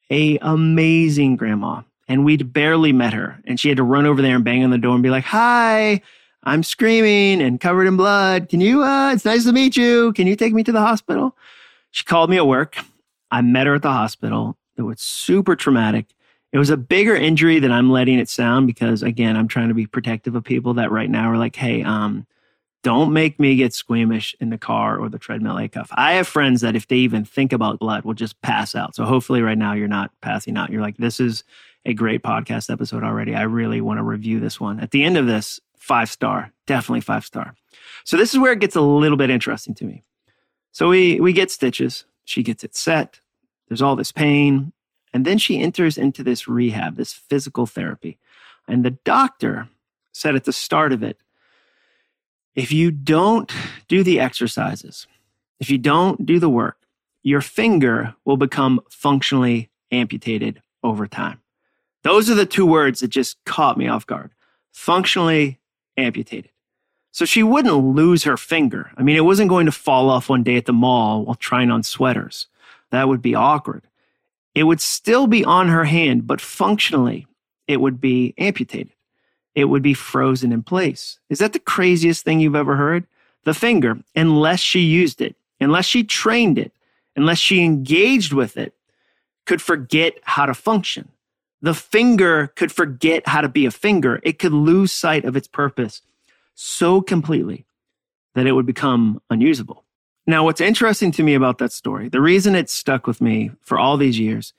a 0.10 0.38
amazing 0.40 1.36
grandma. 1.36 1.82
And 2.08 2.26
we'd 2.26 2.52
barely 2.52 2.92
met 2.92 3.14
her. 3.14 3.40
And 3.46 3.60
she 3.60 3.70
had 3.70 3.78
to 3.78 3.84
run 3.84 4.06
over 4.06 4.22
there 4.22 4.36
and 4.36 4.44
bang 4.44 4.64
on 4.64 4.72
the 4.72 4.78
door 4.78 4.94
and 4.94 5.04
be 5.04 5.10
like, 5.10 5.24
Hi, 5.26 6.02
I'm 6.44 6.64
screaming 6.64 7.42
and 7.42 7.60
covered 7.60 7.88
in 7.88 7.98
blood. 7.98 8.50
Can 8.50 8.62
you, 8.62 8.84
uh, 8.84 9.14
it's 9.14 9.26
nice 9.26 9.46
to 9.46 9.54
meet 9.54 9.78
you. 9.78 10.14
Can 10.14 10.28
you 10.28 10.36
take 10.36 10.54
me 10.54 10.64
to 10.64 10.72
the 10.72 10.82
hospital? 10.82 11.36
She 11.92 12.04
called 12.04 12.30
me 12.30 12.38
at 12.38 12.48
work. 12.48 12.78
I 13.32 13.42
met 13.42 13.68
her 13.68 13.76
at 13.76 13.82
the 13.82 13.92
hospital. 13.92 14.58
It 14.78 14.82
was 14.82 15.00
super 15.00 15.56
traumatic. 15.56 16.08
It 16.52 16.60
was 16.60 16.70
a 16.70 16.78
bigger 16.78 17.16
injury 17.16 17.60
than 17.60 17.72
I'm 17.72 17.90
letting 17.90 18.20
it 18.20 18.30
sound 18.30 18.68
because 18.68 19.02
again, 19.02 19.36
I'm 19.36 19.48
trying 19.48 19.70
to 19.70 19.74
be 19.74 19.88
protective 19.88 20.36
of 20.36 20.44
people 20.44 20.76
that 20.76 20.92
right 20.92 21.10
now 21.10 21.32
are 21.32 21.38
like, 21.38 21.56
hey, 21.56 21.82
um, 21.84 22.28
don't 22.84 23.14
make 23.14 23.40
me 23.40 23.56
get 23.56 23.74
squeamish 23.74 24.36
in 24.40 24.50
the 24.50 24.58
car 24.58 25.00
or 25.00 25.10
the 25.10 25.18
treadmill 25.18 25.56
Acuff. 25.56 25.88
I 25.92 26.14
have 26.14 26.28
friends 26.28 26.62
that 26.62 26.76
if 26.76 26.88
they 26.88 26.98
even 26.98 27.24
think 27.26 27.54
about 27.54 27.80
blood 27.80 28.04
will 28.04 28.14
just 28.14 28.40
pass 28.42 28.76
out. 28.76 28.94
So 28.94 29.06
hopefully 29.06 29.42
right 29.42 29.58
now 29.58 29.74
you're 29.74 29.88
not 29.88 30.12
passing 30.22 30.58
out. 30.58 30.70
You're 30.70 30.82
like, 30.82 30.98
this 30.98 31.20
is 31.20 31.44
a 31.86 31.94
great 31.94 32.22
podcast 32.22 32.70
episode 32.70 33.04
already. 33.04 33.36
I 33.36 33.44
really 33.44 33.82
want 33.82 34.00
to 34.00 34.04
review 34.04 34.40
this 34.40 34.60
one. 34.60 34.80
At 34.80 34.92
the 34.92 35.04
end 35.04 35.18
of 35.18 35.26
this, 35.28 35.60
five 35.84 36.10
star, 36.10 36.50
definitely 36.66 37.02
five 37.02 37.26
star. 37.26 37.56
So 38.06 38.16
this 38.16 38.34
is 38.34 38.40
where 38.40 38.54
it 38.54 38.60
gets 38.60 38.78
a 38.78 38.82
little 38.82 39.18
bit 39.18 39.30
interesting 39.30 39.76
to 39.76 39.86
me. 39.86 40.04
So 40.72 40.88
we 40.88 41.20
we 41.20 41.34
get 41.34 41.52
stitches. 41.52 42.06
She 42.24 42.42
gets 42.42 42.64
it 42.64 42.74
set. 42.74 43.20
There's 43.68 43.82
all 43.82 43.98
this 43.98 44.12
pain. 44.12 44.72
And 45.14 45.26
then 45.26 45.38
she 45.38 45.60
enters 45.60 45.98
into 45.98 46.24
this 46.24 46.48
rehab, 46.48 46.96
this 46.96 47.14
physical 47.14 47.66
therapy. 47.66 48.18
And 48.68 48.84
the 48.84 48.98
doctor 49.04 49.68
said 50.14 50.36
at 50.36 50.46
the 50.46 50.54
start 50.54 50.94
of 50.94 51.04
it 51.04 51.18
if 52.56 52.72
you 52.72 52.90
don't 52.90 53.52
do 53.90 54.04
the 54.04 54.20
exercises, 54.20 55.06
if 55.60 55.70
you 55.70 55.78
don't 55.78 56.26
do 56.26 56.40
the 56.40 56.50
work, 56.50 56.78
your 57.24 57.42
finger 57.42 58.16
will 58.24 58.38
become 58.38 58.80
functionally 58.90 59.70
amputated 59.92 60.62
over 60.82 61.08
time. 61.08 61.42
Those 62.04 62.30
are 62.30 62.36
the 62.36 62.46
two 62.46 62.66
words 62.66 63.02
that 63.02 63.10
just 63.10 63.38
caught 63.46 63.78
me 63.78 63.88
off 63.88 64.08
guard. 64.08 64.32
Functionally 64.72 65.60
amputated. 65.98 66.52
So 67.12 67.26
she 67.26 67.44
wouldn't 67.44 67.76
lose 67.76 68.24
her 68.24 68.38
finger. 68.38 68.92
I 68.98 69.04
mean, 69.04 69.16
it 69.16 69.26
wasn't 69.26 69.50
going 69.50 69.68
to 69.68 69.72
fall 69.72 70.10
off 70.10 70.30
one 70.30 70.44
day 70.44 70.56
at 70.58 70.66
the 70.66 70.74
mall 70.74 71.26
while 71.26 71.36
trying 71.36 71.70
on 71.70 71.84
sweaters. 71.84 72.48
That 72.90 73.08
would 73.08 73.22
be 73.22 73.36
awkward 73.36 73.84
it 74.56 74.64
would 74.64 74.82
still 74.82 75.28
be 75.28 75.44
on 75.44 75.68
her 75.70 75.86
hand, 75.86 76.28
but 76.28 76.42
functionally, 76.42 77.28
it 77.68 77.82
would 77.82 78.00
be 78.00 78.34
amputated. 78.38 78.94
It 79.56 79.66
would 79.66 79.82
be 79.82 79.94
frozen 79.94 80.52
in 80.52 80.64
place. 80.64 81.20
Is 81.30 81.40
that 81.40 81.54
the 81.54 81.60
craziest 81.60 82.24
thing 82.24 82.40
you've 82.40 82.56
ever 82.56 82.76
heard? 82.76 83.06
The 83.44 83.54
finger, 83.54 84.00
unless 84.16 84.60
she 84.60 84.80
used 84.80 85.22
it, 85.22 85.36
unless 85.60 85.86
she 85.86 86.04
trained 86.04 86.58
it, 86.58 86.72
unless 87.16 87.38
she 87.38 87.64
engaged 87.64 88.34
with 88.34 88.58
it, 88.58 88.74
could 89.46 89.62
forget 89.62 90.14
how 90.24 90.46
to 90.46 90.54
function. 90.54 91.10
The 91.64 91.74
finger 91.74 92.48
could 92.56 92.72
forget 92.72 93.26
how 93.26 93.42
to 93.42 93.50
be 93.50 93.66
a 93.66 93.72
finger. 93.72 94.20
It 94.22 94.38
could 94.38 94.54
lose 94.54 94.92
sight 94.92 95.24
of 95.24 95.36
its 95.36 95.48
purpose 95.48 96.02
so 96.54 97.02
completely 97.02 97.66
that 98.36 98.46
it 98.46 98.52
would 98.52 98.66
become 98.66 99.22
unusable. 99.30 99.84
Now, 100.28 100.44
what's 100.44 100.62
interesting 100.62 101.12
to 101.14 101.24
me 101.24 101.34
about 101.34 101.58
that 101.58 101.72
story, 101.72 102.10
the 102.10 102.22
reason 102.22 102.54
it 102.54 102.70
stuck 102.70 103.08
with 103.08 103.22
me 103.22 103.52
for 103.62 103.80
all 103.80 103.98
these 103.98 104.20
years, 104.20 104.54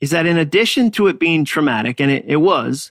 is 0.00 0.10
that 0.10 0.26
in 0.26 0.38
addition 0.38 0.90
to 0.92 1.08
it 1.08 1.18
being 1.18 1.44
traumatic, 1.44 2.00
and 2.00 2.10
it, 2.10 2.24
it 2.26 2.36
was, 2.36 2.90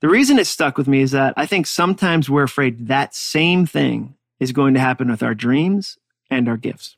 the 0.00 0.08
reason 0.08 0.38
it 0.38 0.46
stuck 0.46 0.78
with 0.78 0.86
me 0.86 1.02
is 1.02 1.10
that 1.10 1.34
I 1.36 1.44
think 1.44 1.66
sometimes 1.66 2.30
we're 2.30 2.44
afraid 2.44 2.86
that 2.86 3.14
same 3.16 3.66
thing 3.66 4.14
is 4.38 4.52
going 4.52 4.74
to 4.74 4.80
happen 4.80 5.10
with 5.10 5.22
our 5.22 5.34
dreams 5.34 5.98
and 6.30 6.48
our 6.48 6.56
gifts. 6.56 6.96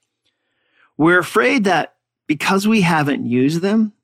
We're 0.98 1.18
afraid 1.18 1.64
that 1.64 1.94
because 2.26 2.68
we 2.68 2.82
haven't 2.82 3.24
used 3.24 3.62
them, 3.62 3.94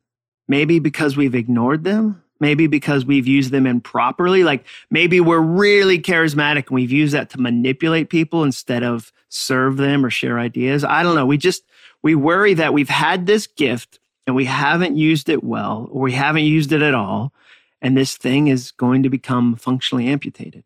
maybe 0.49 0.79
because 0.79 1.17
we've 1.17 1.35
ignored 1.35 1.85
them, 1.85 2.23
maybe 2.41 2.67
because 2.67 3.05
we've 3.05 3.27
used 3.27 3.51
them 3.51 3.67
improperly, 3.67 4.45
like 4.45 4.67
maybe 4.91 5.21
we're 5.21 5.41
really 5.41 5.99
charismatic 5.99 6.69
and 6.69 6.71
we've 6.71 6.93
used 6.93 7.15
that 7.15 7.31
to 7.31 7.41
manipulate 7.41 8.09
people 8.09 8.45
instead 8.45 8.83
of 8.83 9.13
serve 9.29 9.77
them 9.77 10.05
or 10.05 10.11
share 10.11 10.39
ideas. 10.39 10.85
I 10.85 11.03
don't 11.03 11.15
know. 11.15 11.27
We 11.27 11.39
just, 11.39 11.65
we 12.03 12.15
worry 12.15 12.55
that 12.55 12.73
we've 12.73 12.89
had 12.89 13.27
this 13.27 13.47
gift 13.47 13.99
and 14.27 14.37
we 14.37 14.45
haven't 14.45 14.97
used 14.97 15.29
it 15.29 15.43
well 15.43 15.89
or 15.91 16.03
we 16.03 16.13
haven't 16.13 16.45
used 16.45 16.73
it 16.73 16.83
at 16.83 16.95
all. 16.95 17.33
And 17.81 17.97
this 17.97 18.17
thing 18.17 18.49
is 18.49 18.71
going 18.71 19.03
to 19.03 19.11
become 19.11 19.57
functionally 19.57 20.07
amputated. 20.07 20.65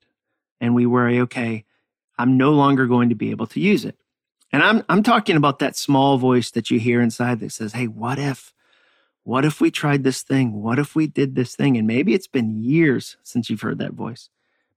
And 0.61 0.75
we 0.75 0.87
worry, 0.87 1.21
okay, 1.21 1.65
I'm 2.19 2.37
no 2.37 2.53
longer 2.53 2.87
going 2.87 3.09
to 3.09 3.15
be 3.15 3.31
able 3.31 3.47
to 3.49 3.61
use 3.61 3.85
it. 3.85 3.97
And 4.53 4.63
I'm, 4.63 4.85
I'm 4.89 5.03
talking 5.03 5.37
about 5.37 5.59
that 5.59 5.77
small 5.77 6.19
voice 6.19 6.51
that 6.53 6.71
you 6.71 6.79
hear 6.79 7.01
inside 7.01 7.41
that 7.41 7.53
says, 7.53 7.73
Hey, 7.73 7.87
what 7.87 8.19
if, 8.19 8.53
what 9.29 9.45
if 9.45 9.61
we 9.61 9.71
tried 9.71 10.05
this 10.05 10.23
thing? 10.23 10.63
What 10.63 10.79
if 10.79 10.97
we 10.97 11.07
did 11.07 11.35
this 11.35 11.55
thing? 11.55 11.77
And 11.77 11.87
maybe 11.87 12.15
it's 12.15 12.27
been 12.27 12.65
years 12.65 13.19
since 13.23 13.51
you've 13.51 13.61
heard 13.61 13.77
that 13.77 13.93
voice. 13.93 14.31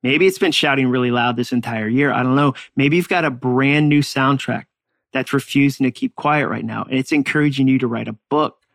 Maybe 0.03 0.27
it's 0.27 0.39
been 0.39 0.51
shouting 0.51 0.89
really 0.89 1.09
loud 1.09 1.37
this 1.37 1.53
entire 1.53 1.87
year. 1.87 2.11
I 2.11 2.21
don't 2.21 2.35
know. 2.35 2.55
Maybe 2.75 2.97
you've 2.97 3.07
got 3.07 3.23
a 3.23 3.31
brand 3.31 3.87
new 3.87 4.01
soundtrack 4.01 4.65
that's 5.13 5.31
refusing 5.31 5.85
to 5.85 5.91
keep 5.91 6.17
quiet 6.17 6.49
right 6.49 6.65
now. 6.65 6.83
And 6.83 6.99
it's 6.99 7.13
encouraging 7.13 7.69
you 7.69 7.79
to 7.79 7.87
write 7.87 8.09
a 8.09 8.17
book, 8.29 8.65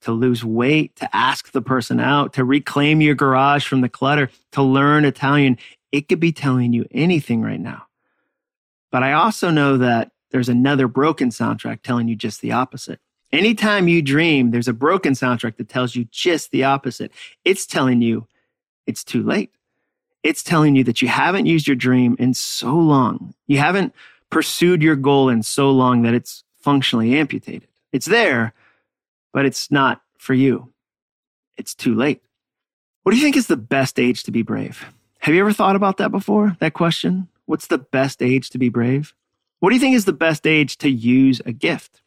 to 0.00 0.10
lose 0.10 0.44
weight, 0.44 0.96
to 0.96 1.08
ask 1.14 1.52
the 1.52 1.62
person 1.62 2.00
out, 2.00 2.32
to 2.32 2.44
reclaim 2.44 3.00
your 3.00 3.14
garage 3.14 3.68
from 3.68 3.82
the 3.82 3.88
clutter, 3.88 4.30
to 4.50 4.62
learn 4.64 5.04
Italian. 5.04 5.58
It 5.92 6.08
could 6.08 6.18
be 6.18 6.32
telling 6.32 6.72
you 6.72 6.86
anything 6.90 7.40
right 7.40 7.60
now. 7.60 7.86
But 8.90 9.04
I 9.04 9.12
also 9.12 9.50
know 9.50 9.76
that 9.76 10.10
there's 10.32 10.48
another 10.48 10.88
broken 10.88 11.28
soundtrack 11.28 11.82
telling 11.82 12.08
you 12.08 12.16
just 12.16 12.40
the 12.40 12.50
opposite. 12.50 12.98
Anytime 13.34 13.88
you 13.88 14.00
dream, 14.00 14.52
there's 14.52 14.68
a 14.68 14.72
broken 14.72 15.14
soundtrack 15.14 15.56
that 15.56 15.68
tells 15.68 15.96
you 15.96 16.06
just 16.12 16.52
the 16.52 16.62
opposite. 16.62 17.10
It's 17.44 17.66
telling 17.66 18.00
you 18.00 18.28
it's 18.86 19.02
too 19.02 19.24
late. 19.24 19.50
It's 20.22 20.44
telling 20.44 20.76
you 20.76 20.84
that 20.84 21.02
you 21.02 21.08
haven't 21.08 21.46
used 21.46 21.66
your 21.66 21.74
dream 21.74 22.14
in 22.20 22.34
so 22.34 22.72
long. 22.72 23.34
You 23.48 23.58
haven't 23.58 23.92
pursued 24.30 24.84
your 24.84 24.94
goal 24.94 25.28
in 25.28 25.42
so 25.42 25.72
long 25.72 26.02
that 26.02 26.14
it's 26.14 26.44
functionally 26.60 27.16
amputated. 27.16 27.66
It's 27.90 28.06
there, 28.06 28.52
but 29.32 29.44
it's 29.44 29.68
not 29.68 30.00
for 30.16 30.34
you. 30.34 30.72
It's 31.56 31.74
too 31.74 31.96
late. 31.96 32.22
What 33.02 33.10
do 33.10 33.18
you 33.18 33.24
think 33.24 33.36
is 33.36 33.48
the 33.48 33.56
best 33.56 33.98
age 33.98 34.22
to 34.22 34.30
be 34.30 34.42
brave? 34.42 34.86
Have 35.18 35.34
you 35.34 35.40
ever 35.40 35.52
thought 35.52 35.74
about 35.74 35.96
that 35.96 36.12
before? 36.12 36.56
That 36.60 36.74
question? 36.74 37.26
What's 37.46 37.66
the 37.66 37.78
best 37.78 38.22
age 38.22 38.48
to 38.50 38.58
be 38.58 38.68
brave? 38.68 39.12
What 39.58 39.70
do 39.70 39.74
you 39.74 39.80
think 39.80 39.96
is 39.96 40.04
the 40.04 40.12
best 40.12 40.46
age 40.46 40.78
to 40.78 40.88
use 40.88 41.42
a 41.44 41.50
gift? 41.50 42.00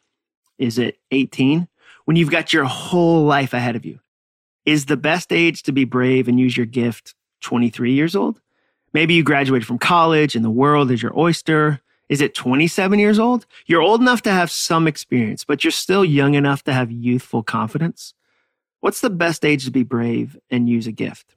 Is 0.58 0.78
it 0.78 0.98
18? 1.10 1.68
When 2.04 2.16
you've 2.16 2.30
got 2.30 2.52
your 2.52 2.64
whole 2.64 3.24
life 3.24 3.52
ahead 3.52 3.76
of 3.76 3.84
you. 3.84 4.00
Is 4.64 4.86
the 4.86 4.96
best 4.96 5.32
age 5.32 5.62
to 5.64 5.72
be 5.72 5.84
brave 5.84 6.28
and 6.28 6.38
use 6.38 6.56
your 6.56 6.66
gift 6.66 7.14
23 7.42 7.92
years 7.92 8.14
old? 8.14 8.40
Maybe 8.92 9.14
you 9.14 9.22
graduated 9.22 9.66
from 9.66 9.78
college 9.78 10.34
and 10.34 10.44
the 10.44 10.50
world 10.50 10.90
is 10.90 11.02
your 11.02 11.18
oyster. 11.18 11.80
Is 12.08 12.20
it 12.20 12.34
27 12.34 12.98
years 12.98 13.18
old? 13.18 13.46
You're 13.66 13.82
old 13.82 14.00
enough 14.00 14.22
to 14.22 14.30
have 14.30 14.50
some 14.50 14.86
experience, 14.86 15.44
but 15.44 15.64
you're 15.64 15.70
still 15.70 16.04
young 16.04 16.34
enough 16.34 16.64
to 16.64 16.72
have 16.72 16.90
youthful 16.90 17.42
confidence. 17.42 18.14
What's 18.80 19.00
the 19.00 19.10
best 19.10 19.44
age 19.44 19.64
to 19.64 19.70
be 19.70 19.82
brave 19.82 20.38
and 20.50 20.68
use 20.68 20.86
a 20.86 20.92
gift? 20.92 21.34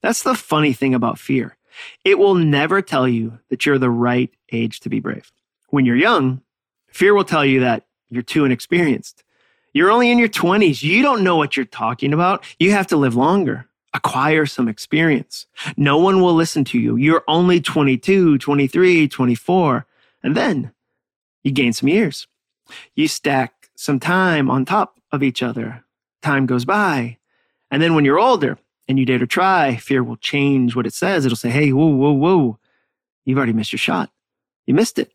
That's 0.00 0.22
the 0.22 0.34
funny 0.34 0.72
thing 0.72 0.94
about 0.94 1.18
fear. 1.18 1.56
It 2.04 2.18
will 2.18 2.34
never 2.34 2.82
tell 2.82 3.06
you 3.06 3.38
that 3.50 3.66
you're 3.66 3.78
the 3.78 3.90
right 3.90 4.30
age 4.52 4.80
to 4.80 4.88
be 4.88 5.00
brave. 5.00 5.32
When 5.68 5.84
you're 5.84 5.96
young, 5.96 6.42
fear 6.88 7.14
will 7.14 7.24
tell 7.24 7.44
you 7.44 7.60
that 7.60 7.87
you're 8.10 8.22
too 8.22 8.44
inexperienced. 8.44 9.24
You're 9.72 9.90
only 9.90 10.10
in 10.10 10.18
your 10.18 10.28
20s. 10.28 10.82
You 10.82 11.02
don't 11.02 11.22
know 11.22 11.36
what 11.36 11.56
you're 11.56 11.66
talking 11.66 12.12
about. 12.12 12.44
You 12.58 12.72
have 12.72 12.86
to 12.88 12.96
live 12.96 13.14
longer, 13.14 13.66
acquire 13.94 14.46
some 14.46 14.68
experience. 14.68 15.46
No 15.76 15.98
one 15.98 16.20
will 16.20 16.34
listen 16.34 16.64
to 16.66 16.78
you. 16.78 16.96
You're 16.96 17.24
only 17.28 17.60
22, 17.60 18.38
23, 18.38 19.08
24. 19.08 19.86
And 20.22 20.36
then 20.36 20.72
you 21.44 21.52
gain 21.52 21.72
some 21.72 21.88
years. 21.88 22.26
You 22.94 23.08
stack 23.08 23.70
some 23.76 24.00
time 24.00 24.50
on 24.50 24.64
top 24.64 24.98
of 25.12 25.22
each 25.22 25.42
other. 25.42 25.84
Time 26.22 26.46
goes 26.46 26.64
by. 26.64 27.18
And 27.70 27.82
then 27.82 27.94
when 27.94 28.04
you're 28.04 28.18
older 28.18 28.58
and 28.88 28.98
you 28.98 29.06
dare 29.06 29.18
to 29.18 29.26
try, 29.26 29.76
fear 29.76 30.02
will 30.02 30.16
change 30.16 30.74
what 30.74 30.86
it 30.86 30.94
says. 30.94 31.24
It'll 31.24 31.36
say, 31.36 31.50
hey, 31.50 31.72
whoa, 31.72 31.86
whoa, 31.86 32.12
whoa. 32.12 32.58
You've 33.24 33.38
already 33.38 33.52
missed 33.52 33.72
your 33.72 33.78
shot. 33.78 34.10
You 34.66 34.74
missed 34.74 34.98
it. 34.98 35.12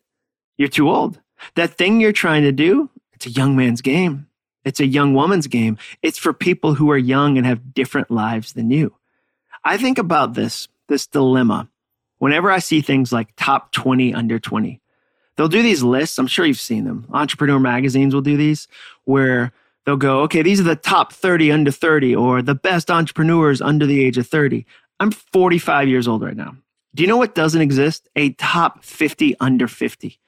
You're 0.56 0.68
too 0.68 0.88
old. 0.88 1.20
That 1.54 1.74
thing 1.74 2.00
you're 2.00 2.12
trying 2.12 2.42
to 2.42 2.52
do, 2.52 2.90
it's 3.12 3.26
a 3.26 3.30
young 3.30 3.56
man's 3.56 3.80
game. 3.80 4.26
It's 4.64 4.80
a 4.80 4.86
young 4.86 5.14
woman's 5.14 5.46
game. 5.46 5.78
It's 6.02 6.18
for 6.18 6.32
people 6.32 6.74
who 6.74 6.90
are 6.90 6.98
young 6.98 7.36
and 7.36 7.46
have 7.46 7.74
different 7.74 8.10
lives 8.10 8.54
than 8.54 8.70
you. 8.70 8.94
I 9.62 9.76
think 9.76 9.98
about 9.98 10.34
this, 10.34 10.68
this 10.88 11.06
dilemma, 11.06 11.68
whenever 12.18 12.50
I 12.50 12.58
see 12.58 12.80
things 12.80 13.12
like 13.12 13.34
top 13.36 13.72
20 13.72 14.14
under 14.14 14.38
20. 14.38 14.80
They'll 15.36 15.48
do 15.48 15.62
these 15.62 15.82
lists. 15.82 16.18
I'm 16.18 16.26
sure 16.26 16.46
you've 16.46 16.58
seen 16.60 16.84
them. 16.84 17.06
Entrepreneur 17.12 17.58
magazines 17.58 18.14
will 18.14 18.22
do 18.22 18.36
these 18.36 18.68
where 19.04 19.52
they'll 19.84 19.96
go, 19.96 20.20
okay, 20.20 20.42
these 20.42 20.60
are 20.60 20.64
the 20.64 20.76
top 20.76 21.12
30 21.12 21.50
under 21.50 21.70
30 21.70 22.14
or 22.14 22.40
the 22.40 22.54
best 22.54 22.90
entrepreneurs 22.90 23.60
under 23.60 23.86
the 23.86 24.04
age 24.04 24.16
of 24.16 24.26
30. 24.26 24.64
I'm 25.00 25.10
45 25.10 25.88
years 25.88 26.06
old 26.06 26.22
right 26.22 26.36
now. 26.36 26.56
Do 26.94 27.02
you 27.02 27.08
know 27.08 27.16
what 27.16 27.34
doesn't 27.34 27.60
exist? 27.60 28.08
A 28.14 28.30
top 28.30 28.84
50 28.84 29.36
under 29.40 29.66
50. 29.66 30.18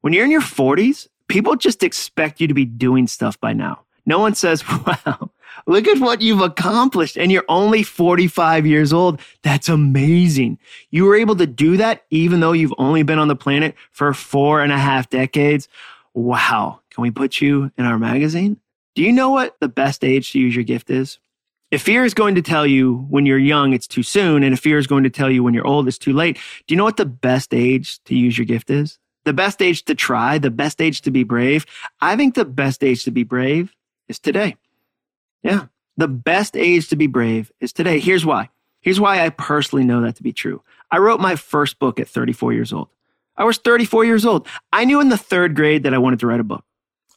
When 0.00 0.12
you're 0.12 0.24
in 0.24 0.30
your 0.30 0.40
40s, 0.40 1.08
people 1.28 1.56
just 1.56 1.82
expect 1.82 2.40
you 2.40 2.46
to 2.48 2.54
be 2.54 2.64
doing 2.64 3.06
stuff 3.06 3.38
by 3.40 3.52
now. 3.52 3.82
No 4.06 4.18
one 4.18 4.34
says, 4.34 4.66
wow, 4.86 5.30
look 5.66 5.86
at 5.86 6.00
what 6.00 6.22
you've 6.22 6.40
accomplished. 6.40 7.16
And 7.16 7.30
you're 7.30 7.44
only 7.48 7.82
45 7.82 8.66
years 8.66 8.92
old. 8.92 9.20
That's 9.42 9.68
amazing. 9.68 10.58
You 10.90 11.04
were 11.04 11.16
able 11.16 11.36
to 11.36 11.46
do 11.46 11.76
that 11.76 12.04
even 12.10 12.40
though 12.40 12.52
you've 12.52 12.74
only 12.78 13.02
been 13.02 13.18
on 13.18 13.28
the 13.28 13.36
planet 13.36 13.74
for 13.92 14.12
four 14.14 14.62
and 14.62 14.72
a 14.72 14.78
half 14.78 15.10
decades. 15.10 15.68
Wow. 16.14 16.80
Can 16.90 17.02
we 17.02 17.10
put 17.10 17.40
you 17.40 17.70
in 17.76 17.84
our 17.84 17.98
magazine? 17.98 18.58
Do 18.94 19.02
you 19.02 19.12
know 19.12 19.30
what 19.30 19.56
the 19.60 19.68
best 19.68 20.02
age 20.02 20.32
to 20.32 20.40
use 20.40 20.54
your 20.54 20.64
gift 20.64 20.90
is? 20.90 21.18
If 21.70 21.82
fear 21.82 22.04
is 22.04 22.14
going 22.14 22.34
to 22.34 22.42
tell 22.42 22.66
you 22.66 23.06
when 23.10 23.26
you're 23.26 23.38
young, 23.38 23.72
it's 23.72 23.86
too 23.86 24.02
soon. 24.02 24.42
And 24.42 24.52
if 24.52 24.58
fear 24.58 24.78
is 24.78 24.88
going 24.88 25.04
to 25.04 25.10
tell 25.10 25.30
you 25.30 25.44
when 25.44 25.54
you're 25.54 25.66
old, 25.66 25.86
it's 25.86 25.98
too 25.98 26.12
late. 26.12 26.36
Do 26.66 26.74
you 26.74 26.76
know 26.76 26.84
what 26.84 26.96
the 26.96 27.06
best 27.06 27.54
age 27.54 28.02
to 28.04 28.16
use 28.16 28.36
your 28.36 28.44
gift 28.44 28.70
is? 28.70 28.98
The 29.30 29.34
best 29.34 29.62
age 29.62 29.84
to 29.84 29.94
try, 29.94 30.38
the 30.38 30.50
best 30.50 30.80
age 30.80 31.02
to 31.02 31.10
be 31.12 31.22
brave. 31.22 31.64
I 32.00 32.16
think 32.16 32.34
the 32.34 32.44
best 32.44 32.82
age 32.82 33.04
to 33.04 33.12
be 33.12 33.22
brave 33.22 33.72
is 34.08 34.18
today. 34.18 34.56
Yeah. 35.44 35.66
The 35.96 36.08
best 36.08 36.56
age 36.56 36.88
to 36.88 36.96
be 36.96 37.06
brave 37.06 37.52
is 37.60 37.72
today. 37.72 38.00
Here's 38.00 38.26
why. 38.26 38.48
Here's 38.80 38.98
why 38.98 39.24
I 39.24 39.28
personally 39.28 39.84
know 39.84 40.00
that 40.00 40.16
to 40.16 40.24
be 40.24 40.32
true. 40.32 40.64
I 40.90 40.98
wrote 40.98 41.20
my 41.20 41.36
first 41.36 41.78
book 41.78 42.00
at 42.00 42.08
34 42.08 42.54
years 42.54 42.72
old. 42.72 42.88
I 43.36 43.44
was 43.44 43.58
34 43.58 44.04
years 44.04 44.26
old. 44.26 44.48
I 44.72 44.84
knew 44.84 45.00
in 45.00 45.10
the 45.10 45.16
third 45.16 45.54
grade 45.54 45.84
that 45.84 45.94
I 45.94 45.98
wanted 45.98 46.18
to 46.18 46.26
write 46.26 46.40
a 46.40 46.44
book. 46.44 46.64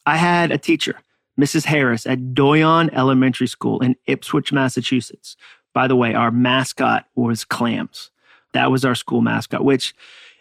I 0.06 0.18
had 0.18 0.52
a 0.52 0.60
teacher, 0.60 1.00
Mrs. 1.42 1.66
Harris, 1.66 2.06
at 2.06 2.36
Doyon 2.36 2.92
Elementary 2.94 3.48
School 3.48 3.80
in 3.80 3.96
Ipswich, 4.06 4.54
Massachusetts. 4.54 5.36
By 5.74 5.88
the 5.88 5.96
way, 5.96 6.14
our 6.14 6.30
mascot 6.30 7.08
was 7.16 7.44
clams. 7.44 8.12
That 8.52 8.70
was 8.70 8.86
our 8.86 8.94
school 8.94 9.22
mascot, 9.22 9.66
which 9.66 9.96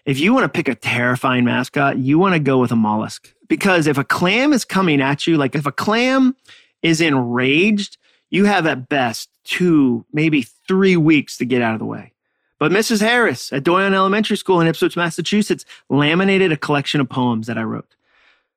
if 0.05 0.19
you 0.19 0.35
want 0.35 0.45
to 0.45 0.49
pick 0.49 0.69
a 0.69 0.75
terrifying 0.75 1.45
mascot, 1.45 1.99
you 1.99 2.19
want 2.19 2.35
to 2.35 2.41
go 2.41 2.59
with 2.59 2.73
a 2.73 2.77
mollusk. 2.77 3.33
Because 3.49 3.87
if 3.87 3.99
a 3.99 4.05
clam 4.05 4.53
is 4.53 4.65
coming 4.65 5.01
at 5.01 5.27
you, 5.27 5.37
like 5.37 5.55
if 5.55 5.67
a 5.67 5.73
clam 5.73 6.35
is 6.83 7.01
enraged, 7.01 7.99
you 8.31 8.47
have 8.47 8.67
at 8.67 8.89
best 8.89 9.29
two, 9.45 10.05
maybe 10.13 10.43
three 10.43 10.97
weeks 10.97 11.37
to 11.39 11.45
get 11.45 11.63
out 11.63 11.75
of 11.75 11.79
the 11.79 11.85
way. 11.85 12.13
But 12.59 12.73
Mrs. 12.73 13.01
Harris 13.01 13.53
at 13.53 13.65
Doyon 13.65 13.93
Elementary 13.93 14.37
School 14.37 14.61
in 14.61 14.69
Ipswich, 14.69 14.97
Massachusetts, 14.97 15.65
laminated 15.89 16.53
a 16.53 16.57
collection 16.57 17.01
of 17.01 17.09
poems 17.09 17.47
that 17.49 17.59
I 17.59 17.63
wrote. 17.63 17.97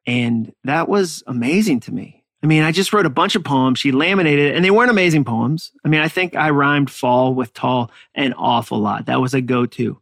And 0.05 0.53
that 0.63 0.87
was 0.87 1.23
amazing 1.27 1.79
to 1.81 1.91
me. 1.91 2.23
I 2.43 2.47
mean, 2.47 2.61
I 2.61 2.71
just 2.71 2.93
wrote 2.93 3.07
a 3.07 3.09
bunch 3.09 3.35
of 3.35 3.43
poems. 3.43 3.79
She 3.79 3.91
laminated 3.91 4.51
it, 4.51 4.55
and 4.55 4.63
they 4.63 4.69
weren't 4.69 4.91
amazing 4.91 5.25
poems. 5.25 5.71
I 5.83 5.87
mean, 5.87 6.01
I 6.01 6.07
think 6.07 6.35
I 6.35 6.51
rhymed 6.51 6.91
fall 6.91 7.33
with 7.33 7.53
tall 7.53 7.89
an 8.13 8.33
awful 8.33 8.77
lot. 8.77 9.07
That 9.07 9.19
was 9.19 9.33
a 9.33 9.41
go 9.41 9.65
to. 9.65 9.99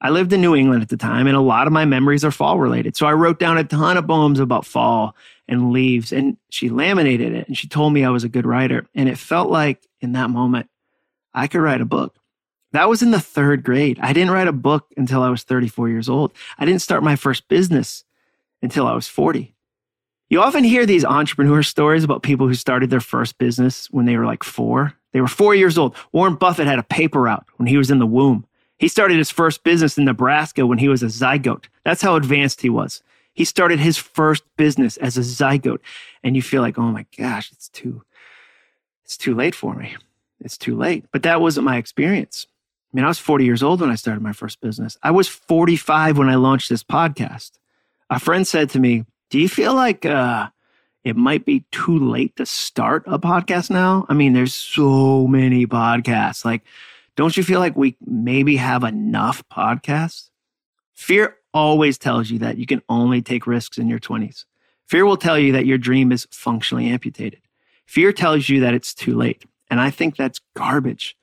I 0.00 0.10
lived 0.10 0.32
in 0.32 0.40
New 0.40 0.54
England 0.54 0.82
at 0.82 0.88
the 0.88 0.96
time, 0.96 1.26
and 1.26 1.36
a 1.36 1.40
lot 1.40 1.66
of 1.66 1.72
my 1.72 1.84
memories 1.84 2.24
are 2.24 2.30
fall 2.30 2.58
related. 2.58 2.96
So 2.96 3.06
I 3.06 3.12
wrote 3.12 3.40
down 3.40 3.58
a 3.58 3.64
ton 3.64 3.96
of 3.96 4.06
poems 4.06 4.38
about 4.38 4.64
fall 4.64 5.16
and 5.48 5.72
leaves, 5.72 6.12
and 6.12 6.36
she 6.50 6.68
laminated 6.68 7.32
it 7.32 7.48
and 7.48 7.56
she 7.56 7.68
told 7.68 7.92
me 7.92 8.04
I 8.04 8.10
was 8.10 8.24
a 8.24 8.28
good 8.28 8.46
writer. 8.46 8.86
And 8.94 9.08
it 9.08 9.18
felt 9.18 9.50
like 9.50 9.86
in 10.00 10.12
that 10.12 10.30
moment, 10.30 10.68
I 11.34 11.46
could 11.46 11.60
write 11.60 11.80
a 11.80 11.86
book. 11.86 12.16
That 12.72 12.88
was 12.88 13.02
in 13.02 13.10
the 13.10 13.20
third 13.20 13.64
grade. 13.64 13.98
I 14.00 14.12
didn't 14.12 14.30
write 14.30 14.46
a 14.46 14.52
book 14.52 14.92
until 14.96 15.22
I 15.22 15.30
was 15.30 15.42
34 15.42 15.88
years 15.88 16.08
old. 16.08 16.32
I 16.58 16.66
didn't 16.66 16.82
start 16.82 17.02
my 17.02 17.16
first 17.16 17.48
business 17.48 18.04
until 18.62 18.86
I 18.86 18.94
was 18.94 19.08
40. 19.08 19.54
You 20.28 20.42
often 20.42 20.64
hear 20.64 20.84
these 20.84 21.06
entrepreneur 21.06 21.62
stories 21.62 22.04
about 22.04 22.22
people 22.22 22.46
who 22.46 22.54
started 22.54 22.90
their 22.90 23.00
first 23.00 23.38
business 23.38 23.90
when 23.90 24.04
they 24.04 24.18
were 24.18 24.26
like 24.26 24.44
four. 24.44 24.92
They 25.12 25.22
were 25.22 25.28
four 25.28 25.54
years 25.54 25.78
old. 25.78 25.96
Warren 26.12 26.34
Buffett 26.34 26.66
had 26.66 26.78
a 26.78 26.82
paper 26.82 27.22
route 27.22 27.46
when 27.56 27.66
he 27.66 27.78
was 27.78 27.90
in 27.90 27.98
the 27.98 28.06
womb. 28.06 28.46
He 28.78 28.88
started 28.88 29.18
his 29.18 29.30
first 29.30 29.64
business 29.64 29.98
in 29.98 30.04
Nebraska 30.04 30.66
when 30.66 30.78
he 30.78 30.88
was 30.88 31.02
a 31.02 31.06
zygote. 31.06 31.64
That's 31.84 32.02
how 32.02 32.14
advanced 32.16 32.60
he 32.60 32.70
was. 32.70 33.02
He 33.32 33.44
started 33.44 33.80
his 33.80 33.96
first 33.96 34.44
business 34.56 34.96
as 34.96 35.16
a 35.16 35.20
zygote. 35.20 35.80
And 36.22 36.36
you 36.36 36.42
feel 36.42 36.62
like, 36.62 36.78
oh 36.78 36.90
my 36.90 37.06
gosh, 37.16 37.52
it's 37.52 37.68
too, 37.68 38.02
it's 39.04 39.16
too 39.16 39.34
late 39.34 39.54
for 39.54 39.74
me. 39.74 39.96
It's 40.40 40.56
too 40.56 40.76
late. 40.76 41.04
But 41.12 41.24
that 41.24 41.40
wasn't 41.40 41.66
my 41.66 41.76
experience. 41.76 42.46
I 42.92 42.96
mean, 42.96 43.04
I 43.04 43.08
was 43.08 43.18
40 43.18 43.44
years 43.44 43.62
old 43.62 43.80
when 43.80 43.90
I 43.90 43.96
started 43.96 44.22
my 44.22 44.32
first 44.32 44.60
business. 44.60 44.96
I 45.02 45.10
was 45.10 45.28
45 45.28 46.16
when 46.16 46.28
I 46.28 46.36
launched 46.36 46.68
this 46.68 46.84
podcast. 46.84 47.52
A 48.10 48.18
friend 48.18 48.46
said 48.46 48.70
to 48.70 48.78
me, 48.78 49.04
Do 49.30 49.38
you 49.38 49.48
feel 49.48 49.74
like 49.74 50.06
uh, 50.06 50.48
it 51.04 51.16
might 51.16 51.44
be 51.44 51.64
too 51.70 51.98
late 51.98 52.36
to 52.36 52.46
start 52.46 53.04
a 53.06 53.18
podcast 53.18 53.70
now? 53.70 54.06
I 54.08 54.14
mean, 54.14 54.32
there's 54.32 54.54
so 54.54 55.26
many 55.26 55.66
podcasts. 55.66 56.44
Like, 56.44 56.62
don't 57.18 57.36
you 57.36 57.42
feel 57.42 57.58
like 57.58 57.74
we 57.74 57.96
maybe 58.06 58.54
have 58.54 58.84
enough 58.84 59.42
podcasts? 59.52 60.30
Fear 60.94 61.36
always 61.52 61.98
tells 61.98 62.30
you 62.30 62.38
that 62.38 62.58
you 62.58 62.64
can 62.64 62.80
only 62.88 63.22
take 63.22 63.44
risks 63.44 63.76
in 63.76 63.88
your 63.88 63.98
20s. 63.98 64.44
Fear 64.86 65.04
will 65.04 65.16
tell 65.16 65.36
you 65.36 65.50
that 65.50 65.66
your 65.66 65.78
dream 65.78 66.12
is 66.12 66.28
functionally 66.30 66.88
amputated. 66.88 67.40
Fear 67.86 68.12
tells 68.12 68.48
you 68.48 68.60
that 68.60 68.72
it's 68.72 68.94
too 68.94 69.16
late. 69.16 69.44
And 69.68 69.80
I 69.80 69.90
think 69.90 70.14
that's 70.14 70.40
garbage. 70.54 71.16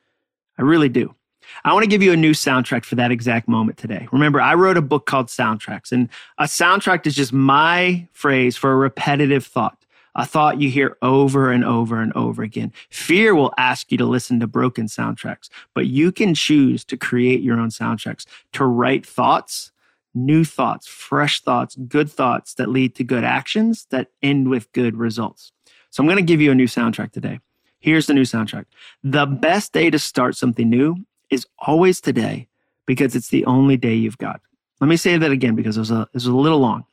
I 0.57 0.63
really 0.63 0.89
do. 0.89 1.15
I 1.63 1.71
want 1.71 1.83
to 1.83 1.89
give 1.89 2.03
you 2.03 2.11
a 2.11 2.17
new 2.17 2.31
soundtrack 2.31 2.83
for 2.83 2.95
that 2.95 3.11
exact 3.11 3.47
moment 3.47 3.77
today. 3.77 4.09
Remember, 4.11 4.41
I 4.41 4.55
wrote 4.55 4.75
a 4.75 4.81
book 4.81 5.05
called 5.05 5.27
Soundtracks, 5.27 5.93
and 5.93 6.09
a 6.37 6.43
soundtrack 6.43 7.07
is 7.07 7.15
just 7.15 7.31
my 7.31 8.05
phrase 8.11 8.57
for 8.57 8.73
a 8.73 8.75
repetitive 8.75 9.45
thought 9.45 9.84
a 10.15 10.25
thought 10.25 10.61
you 10.61 10.69
hear 10.69 10.97
over 11.01 11.51
and 11.51 11.65
over 11.65 12.01
and 12.01 12.13
over 12.13 12.41
again. 12.41 12.71
Fear 12.89 13.35
will 13.35 13.53
ask 13.57 13.91
you 13.91 13.97
to 13.97 14.05
listen 14.05 14.39
to 14.39 14.47
broken 14.47 14.85
soundtracks, 14.85 15.49
but 15.73 15.87
you 15.87 16.11
can 16.11 16.33
choose 16.33 16.85
to 16.85 16.97
create 16.97 17.41
your 17.41 17.59
own 17.59 17.69
soundtracks, 17.69 18.25
to 18.53 18.65
write 18.65 19.05
thoughts, 19.05 19.71
new 20.13 20.45
thoughts, 20.45 20.87
fresh 20.87 21.41
thoughts, 21.41 21.75
good 21.87 22.09
thoughts 22.09 22.53
that 22.53 22.69
lead 22.69 22.95
to 22.95 23.03
good 23.03 23.23
actions 23.25 23.87
that 23.89 24.07
end 24.23 24.49
with 24.49 24.71
good 24.71 24.95
results. 24.95 25.51
So 25.89 26.01
I'm 26.01 26.07
going 26.07 26.17
to 26.17 26.23
give 26.23 26.41
you 26.41 26.51
a 26.51 26.55
new 26.55 26.67
soundtrack 26.67 27.11
today. 27.11 27.39
Here's 27.79 28.07
the 28.07 28.13
new 28.13 28.23
soundtrack. 28.23 28.65
The 29.03 29.25
best 29.25 29.73
day 29.73 29.89
to 29.89 29.99
start 29.99 30.35
something 30.35 30.69
new 30.69 31.05
is 31.29 31.45
always 31.59 32.01
today 32.01 32.47
because 32.85 33.15
it's 33.15 33.29
the 33.29 33.45
only 33.45 33.77
day 33.77 33.93
you've 33.93 34.17
got. 34.17 34.41
Let 34.79 34.87
me 34.87 34.97
say 34.97 35.17
that 35.17 35.31
again 35.31 35.55
because 35.55 35.77
it 35.77 35.81
was 35.81 35.91
a, 35.91 36.01
it 36.01 36.13
was 36.13 36.25
a 36.25 36.35
little 36.35 36.59
long. 36.59 36.85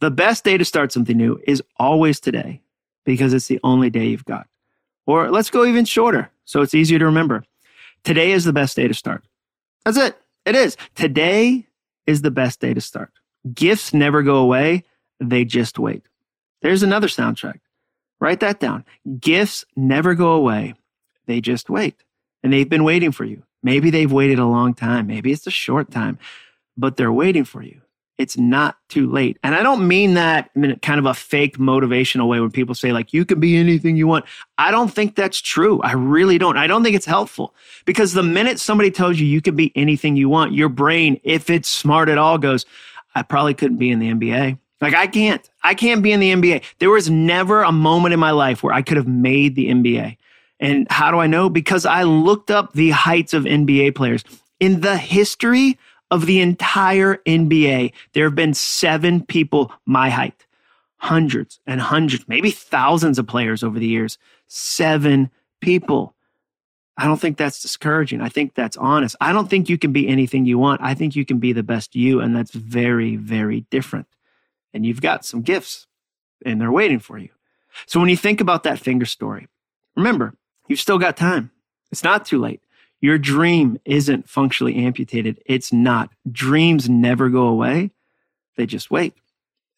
The 0.00 0.10
best 0.10 0.44
day 0.44 0.58
to 0.58 0.64
start 0.64 0.92
something 0.92 1.16
new 1.16 1.40
is 1.46 1.62
always 1.78 2.20
today 2.20 2.60
because 3.06 3.32
it's 3.32 3.46
the 3.46 3.60
only 3.64 3.88
day 3.88 4.08
you've 4.08 4.26
got. 4.26 4.46
Or 5.06 5.30
let's 5.30 5.48
go 5.48 5.64
even 5.64 5.86
shorter 5.86 6.30
so 6.44 6.60
it's 6.60 6.74
easier 6.74 6.98
to 6.98 7.06
remember. 7.06 7.44
Today 8.04 8.32
is 8.32 8.44
the 8.44 8.52
best 8.52 8.76
day 8.76 8.86
to 8.86 8.94
start. 8.94 9.24
That's 9.84 9.96
it. 9.96 10.18
It 10.44 10.54
is. 10.54 10.76
Today 10.94 11.66
is 12.06 12.20
the 12.20 12.30
best 12.30 12.60
day 12.60 12.74
to 12.74 12.80
start. 12.80 13.10
Gifts 13.54 13.94
never 13.94 14.22
go 14.22 14.36
away, 14.36 14.84
they 15.20 15.44
just 15.44 15.78
wait. 15.78 16.04
There's 16.60 16.82
another 16.82 17.06
soundtrack. 17.06 17.60
Write 18.20 18.40
that 18.40 18.60
down. 18.60 18.84
Gifts 19.18 19.64
never 19.76 20.14
go 20.14 20.32
away, 20.32 20.74
they 21.26 21.40
just 21.40 21.70
wait. 21.70 22.02
And 22.42 22.52
they've 22.52 22.68
been 22.68 22.84
waiting 22.84 23.12
for 23.12 23.24
you. 23.24 23.42
Maybe 23.62 23.90
they've 23.90 24.12
waited 24.12 24.38
a 24.38 24.46
long 24.46 24.74
time, 24.74 25.06
maybe 25.06 25.32
it's 25.32 25.46
a 25.46 25.50
short 25.52 25.90
time, 25.90 26.18
but 26.76 26.96
they're 26.96 27.12
waiting 27.12 27.44
for 27.44 27.62
you 27.62 27.80
it's 28.18 28.38
not 28.38 28.76
too 28.88 29.10
late. 29.10 29.38
And 29.42 29.54
I 29.54 29.62
don't 29.62 29.86
mean 29.86 30.14
that 30.14 30.50
in 30.54 30.78
kind 30.80 30.98
of 30.98 31.06
a 31.06 31.14
fake 31.14 31.58
motivational 31.58 32.28
way 32.28 32.40
when 32.40 32.50
people 32.50 32.74
say, 32.74 32.92
like, 32.92 33.12
you 33.12 33.24
can 33.24 33.40
be 33.40 33.56
anything 33.56 33.96
you 33.96 34.06
want. 34.06 34.24
I 34.56 34.70
don't 34.70 34.88
think 34.88 35.14
that's 35.14 35.38
true. 35.38 35.80
I 35.82 35.92
really 35.92 36.38
don't. 36.38 36.56
I 36.56 36.66
don't 36.66 36.82
think 36.82 36.96
it's 36.96 37.06
helpful 37.06 37.54
because 37.84 38.14
the 38.14 38.22
minute 38.22 38.58
somebody 38.58 38.90
tells 38.90 39.18
you 39.18 39.26
you 39.26 39.42
can 39.42 39.54
be 39.54 39.70
anything 39.76 40.16
you 40.16 40.28
want, 40.28 40.54
your 40.54 40.68
brain, 40.68 41.20
if 41.24 41.50
it's 41.50 41.68
smart 41.68 42.08
at 42.08 42.18
all, 42.18 42.38
goes, 42.38 42.64
I 43.14 43.22
probably 43.22 43.54
couldn't 43.54 43.78
be 43.78 43.90
in 43.90 43.98
the 43.98 44.10
NBA. 44.10 44.58
Like, 44.80 44.94
I 44.94 45.06
can't. 45.06 45.48
I 45.62 45.74
can't 45.74 46.02
be 46.02 46.12
in 46.12 46.20
the 46.20 46.32
NBA. 46.32 46.62
There 46.78 46.90
was 46.90 47.10
never 47.10 47.62
a 47.62 47.72
moment 47.72 48.14
in 48.14 48.20
my 48.20 48.30
life 48.30 48.62
where 48.62 48.74
I 48.74 48.82
could 48.82 48.96
have 48.96 49.08
made 49.08 49.56
the 49.56 49.68
NBA. 49.68 50.16
And 50.60 50.86
how 50.90 51.10
do 51.10 51.18
I 51.18 51.26
know? 51.26 51.50
Because 51.50 51.84
I 51.84 52.04
looked 52.04 52.50
up 52.50 52.72
the 52.72 52.90
heights 52.90 53.34
of 53.34 53.44
NBA 53.44 53.94
players. 53.94 54.24
In 54.58 54.80
the 54.80 54.96
history 54.96 55.78
of 56.10 56.26
the 56.26 56.40
entire 56.40 57.16
NBA, 57.26 57.92
there 58.12 58.24
have 58.24 58.34
been 58.34 58.54
seven 58.54 59.24
people 59.24 59.72
my 59.84 60.10
height, 60.10 60.46
hundreds 60.98 61.60
and 61.66 61.80
hundreds, 61.80 62.28
maybe 62.28 62.50
thousands 62.50 63.18
of 63.18 63.26
players 63.26 63.62
over 63.62 63.78
the 63.78 63.86
years. 63.86 64.18
Seven 64.46 65.30
people. 65.60 66.14
I 66.96 67.04
don't 67.04 67.20
think 67.20 67.36
that's 67.36 67.60
discouraging. 67.60 68.20
I 68.20 68.28
think 68.28 68.54
that's 68.54 68.76
honest. 68.76 69.16
I 69.20 69.32
don't 69.32 69.50
think 69.50 69.68
you 69.68 69.76
can 69.76 69.92
be 69.92 70.08
anything 70.08 70.46
you 70.46 70.58
want. 70.58 70.80
I 70.80 70.94
think 70.94 71.14
you 71.14 71.26
can 71.26 71.38
be 71.38 71.52
the 71.52 71.62
best 71.62 71.94
you, 71.94 72.20
and 72.20 72.34
that's 72.34 72.52
very, 72.52 73.16
very 73.16 73.62
different. 73.70 74.06
And 74.72 74.86
you've 74.86 75.02
got 75.02 75.24
some 75.24 75.42
gifts, 75.42 75.86
and 76.44 76.60
they're 76.60 76.72
waiting 76.72 77.00
for 77.00 77.18
you. 77.18 77.28
So 77.86 78.00
when 78.00 78.08
you 78.08 78.16
think 78.16 78.40
about 78.40 78.62
that 78.62 78.78
finger 78.78 79.04
story, 79.04 79.48
remember, 79.94 80.34
you've 80.68 80.80
still 80.80 80.98
got 80.98 81.18
time. 81.18 81.50
It's 81.92 82.04
not 82.04 82.24
too 82.24 82.38
late. 82.38 82.62
Your 83.00 83.18
dream 83.18 83.78
isn't 83.84 84.28
functionally 84.28 84.76
amputated. 84.76 85.40
It's 85.46 85.72
not. 85.72 86.10
Dreams 86.30 86.88
never 86.88 87.28
go 87.28 87.46
away, 87.46 87.90
they 88.56 88.66
just 88.66 88.90
wait. 88.90 89.14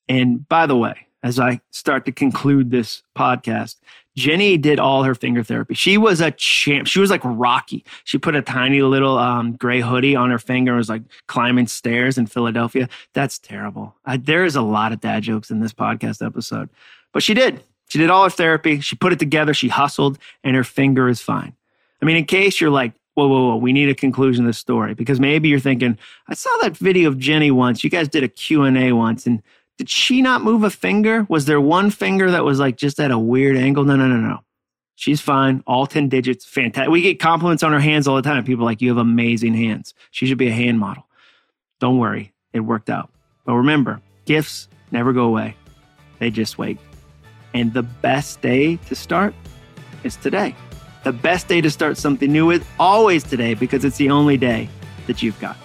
And 0.09 0.49
by 0.49 0.67
the 0.67 0.77
way, 0.77 1.09
as 1.23 1.39
I 1.39 1.61
start 1.71 2.05
to 2.07 2.13
conclude 2.13 2.71
this 2.71 3.03
podcast, 3.17 3.77
Jenny 4.17 4.57
did 4.57 4.79
all 4.81 5.05
her 5.05 5.15
finger 5.15 5.43
therapy. 5.43 5.75
She 5.75 5.99
was 5.99 6.21
a 6.21 6.31
champ. 6.33 6.87
She 6.87 7.01
was 7.01 7.11
like 7.11 7.21
Rocky. 7.25 7.85
She 8.05 8.19
put 8.19 8.35
a 8.35 8.43
tiny 8.43 8.83
little 8.83 9.19
um, 9.19 9.53
gray 9.53 9.81
hoodie 9.81 10.17
on 10.17 10.31
her 10.31 10.39
finger 10.39 10.73
and 10.73 10.79
was 10.79 10.89
like 10.89 11.03
climbing 11.27 11.67
stairs 11.67 12.19
in 12.19 12.27
Philadelphia. 12.27 12.89
That's 13.15 13.39
terrible. 13.39 13.95
I, 14.05 14.17
there 14.17 14.45
is 14.45 14.57
a 14.57 14.63
lot 14.63 14.93
of 14.93 15.01
dad 15.01 15.23
jokes 15.23 15.51
in 15.51 15.61
this 15.61 15.73
podcast 15.73 16.25
episode, 16.25 16.69
but 17.13 17.23
she 17.23 17.35
did. 17.35 17.63
She 17.89 17.99
did 17.99 18.11
all 18.11 18.25
her 18.25 18.31
therapy. 18.31 18.81
She 18.81 18.97
put 18.97 19.13
it 19.13 19.19
together. 19.19 19.55
She 19.55 19.69
hustled, 19.69 20.19
and 20.45 20.55
her 20.55 20.65
finger 20.65 21.09
is 21.09 21.21
fine. 21.21 21.55
I 22.03 22.05
mean, 22.05 22.17
in 22.17 22.27
case 22.27 22.61
you're 22.61 22.71
like, 22.71 22.93
whoa, 23.19 23.27
whoa, 23.27 23.49
whoa, 23.49 23.57
we 23.57 23.73
need 23.73 23.89
a 23.89 23.97
conclusion 23.97 24.45
to 24.45 24.49
this 24.49 24.59
story 24.59 24.95
because 24.95 25.19
maybe 25.19 25.49
you're 25.49 25.59
thinking, 25.59 25.99
I 26.29 26.35
saw 26.35 26.57
that 26.63 26.77
video 26.77 27.09
of 27.09 27.19
Jenny 27.19 27.51
once. 27.51 27.83
You 27.83 27.91
guys 27.91 28.09
did 28.09 28.23
a 28.23 28.29
Q&A 28.29 28.93
once 28.93 29.27
and 29.27 29.43
did 29.77 29.91
she 29.91 30.23
not 30.23 30.45
move 30.45 30.63
a 30.63 30.71
finger? 30.71 31.27
Was 31.29 31.47
there 31.47 31.61
one 31.61 31.91
finger 31.91 32.31
that 32.31 32.45
was 32.45 32.61
like 32.61 32.77
just 32.77 33.01
at 33.01 33.11
a 33.11 33.19
weird 33.19 33.57
angle? 33.57 33.83
No, 33.83 33.97
no, 33.97 34.07
no, 34.07 34.19
no. 34.19 34.39
She's 34.95 35.21
fine. 35.21 35.65
All 35.67 35.85
10 35.85 36.09
digits. 36.09 36.45
Fantastic. 36.45 36.93
We 36.93 37.03
get 37.03 37.19
compliments 37.19 37.65
on 37.65 37.73
her 37.73 37.81
hands 37.81 38.07
all 38.07 38.15
the 38.15 38.23
time. 38.23 38.45
People 38.45 38.65
like, 38.65 38.81
you 38.81 38.89
have 38.89 38.99
amazing 38.99 39.55
hands. 39.55 39.95
She 40.13 40.27
should 40.27 40.39
be 40.39 40.47
a 40.47 40.53
hand 40.53 40.79
model. 40.79 41.05
Don't 41.81 41.99
worry. 41.99 42.33
It 42.53 42.61
worked 42.61 42.89
out. 42.89 43.11
But 43.45 43.55
remember, 43.55 44.01
gifts 44.27 44.69
never 44.93 45.13
go 45.13 45.25
away. 45.25 45.57
They 46.21 46.31
just 46.31 46.57
wait. 46.57 46.79
And 47.53 47.75
the 47.75 47.83
best 47.83 48.43
day 48.43 48.77
to 48.87 48.95
start 48.95 49.35
is 50.05 50.15
today. 50.15 50.55
The 51.09 51.13
best 51.15 51.49
day 51.49 51.63
to 51.63 51.71
start 51.71 51.97
something 51.97 52.31
new 52.31 52.51
is 52.51 52.63
always 52.79 53.25
today 53.25 53.55
because 53.55 53.83
it's 53.83 53.97
the 53.97 54.11
only 54.11 54.37
day 54.37 54.69
that 55.07 55.23
you've 55.23 55.41
got. 55.41 55.57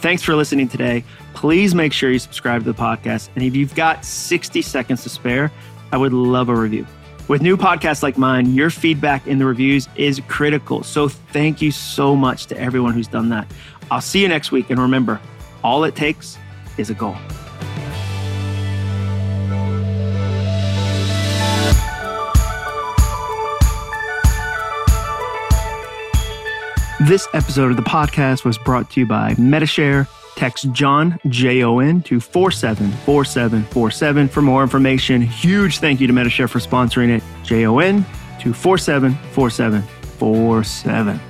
Thanks 0.00 0.22
for 0.22 0.36
listening 0.36 0.68
today. 0.68 1.02
Please 1.32 1.74
make 1.74 1.94
sure 1.94 2.10
you 2.10 2.18
subscribe 2.18 2.62
to 2.64 2.70
the 2.70 2.78
podcast. 2.78 3.30
And 3.34 3.42
if 3.42 3.56
you've 3.56 3.74
got 3.74 4.04
60 4.04 4.60
seconds 4.60 5.02
to 5.04 5.08
spare, 5.08 5.50
I 5.92 5.96
would 5.96 6.12
love 6.12 6.50
a 6.50 6.54
review. 6.54 6.86
With 7.26 7.40
new 7.40 7.56
podcasts 7.56 8.02
like 8.02 8.18
mine, 8.18 8.52
your 8.52 8.68
feedback 8.68 9.26
in 9.26 9.38
the 9.38 9.46
reviews 9.46 9.88
is 9.96 10.20
critical. 10.28 10.82
So 10.82 11.08
thank 11.08 11.62
you 11.62 11.70
so 11.70 12.14
much 12.14 12.44
to 12.48 12.58
everyone 12.60 12.92
who's 12.92 13.08
done 13.08 13.30
that. 13.30 13.50
I'll 13.90 14.02
see 14.02 14.20
you 14.20 14.28
next 14.28 14.52
week. 14.52 14.68
And 14.68 14.78
remember, 14.78 15.22
all 15.64 15.84
it 15.84 15.96
takes 15.96 16.36
is 16.76 16.90
a 16.90 16.94
goal. 16.94 17.16
This 27.12 27.28
episode 27.34 27.70
of 27.70 27.76
the 27.76 27.82
podcast 27.82 28.42
was 28.42 28.56
brought 28.56 28.88
to 28.92 29.00
you 29.00 29.06
by 29.06 29.34
Medi-Share. 29.36 30.08
Text 30.34 30.72
Jon, 30.72 31.18
J 31.28 31.62
O 31.62 31.78
N, 31.78 32.00
to 32.04 32.20
474747 32.20 34.28
for 34.28 34.40
more 34.40 34.62
information. 34.62 35.20
Huge 35.20 35.78
thank 35.78 36.00
you 36.00 36.06
to 36.06 36.12
Medi-Share 36.14 36.48
for 36.48 36.58
sponsoring 36.58 37.10
it. 37.10 37.22
J 37.44 37.66
O 37.66 37.80
N 37.80 38.06
to 38.40 38.54
474747. 38.54 41.20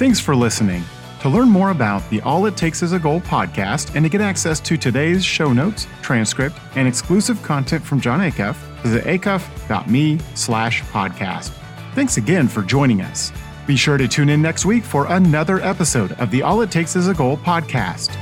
Thanks 0.00 0.18
for 0.18 0.34
listening. 0.34 0.82
To 1.20 1.28
learn 1.28 1.48
more 1.48 1.70
about 1.70 2.02
the 2.10 2.20
All 2.22 2.46
It 2.46 2.56
Takes 2.56 2.82
Is 2.82 2.92
a 2.92 2.98
Goal 2.98 3.20
podcast 3.20 3.94
and 3.94 4.04
to 4.04 4.08
get 4.08 4.20
access 4.20 4.58
to 4.58 4.76
today's 4.76 5.24
show 5.24 5.52
notes, 5.52 5.86
transcript, 6.02 6.56
and 6.74 6.88
exclusive 6.88 7.40
content 7.44 7.84
from 7.84 8.00
Jon 8.00 8.18
Acuff, 8.18 8.56
visit 8.82 9.04
acuff.me 9.04 10.18
slash 10.34 10.82
podcast. 10.86 11.52
Thanks 11.94 12.16
again 12.16 12.48
for 12.48 12.62
joining 12.62 13.00
us. 13.00 13.30
Be 13.66 13.76
sure 13.76 13.98
to 13.98 14.06
tune 14.06 14.28
in 14.28 14.40
next 14.40 14.64
week 14.64 14.84
for 14.84 15.06
another 15.08 15.60
episode 15.60 16.12
of 16.12 16.30
the 16.30 16.42
All 16.42 16.60
It 16.60 16.70
Takes 16.70 16.94
Is 16.94 17.08
a 17.08 17.14
Goal 17.14 17.36
podcast. 17.36 18.16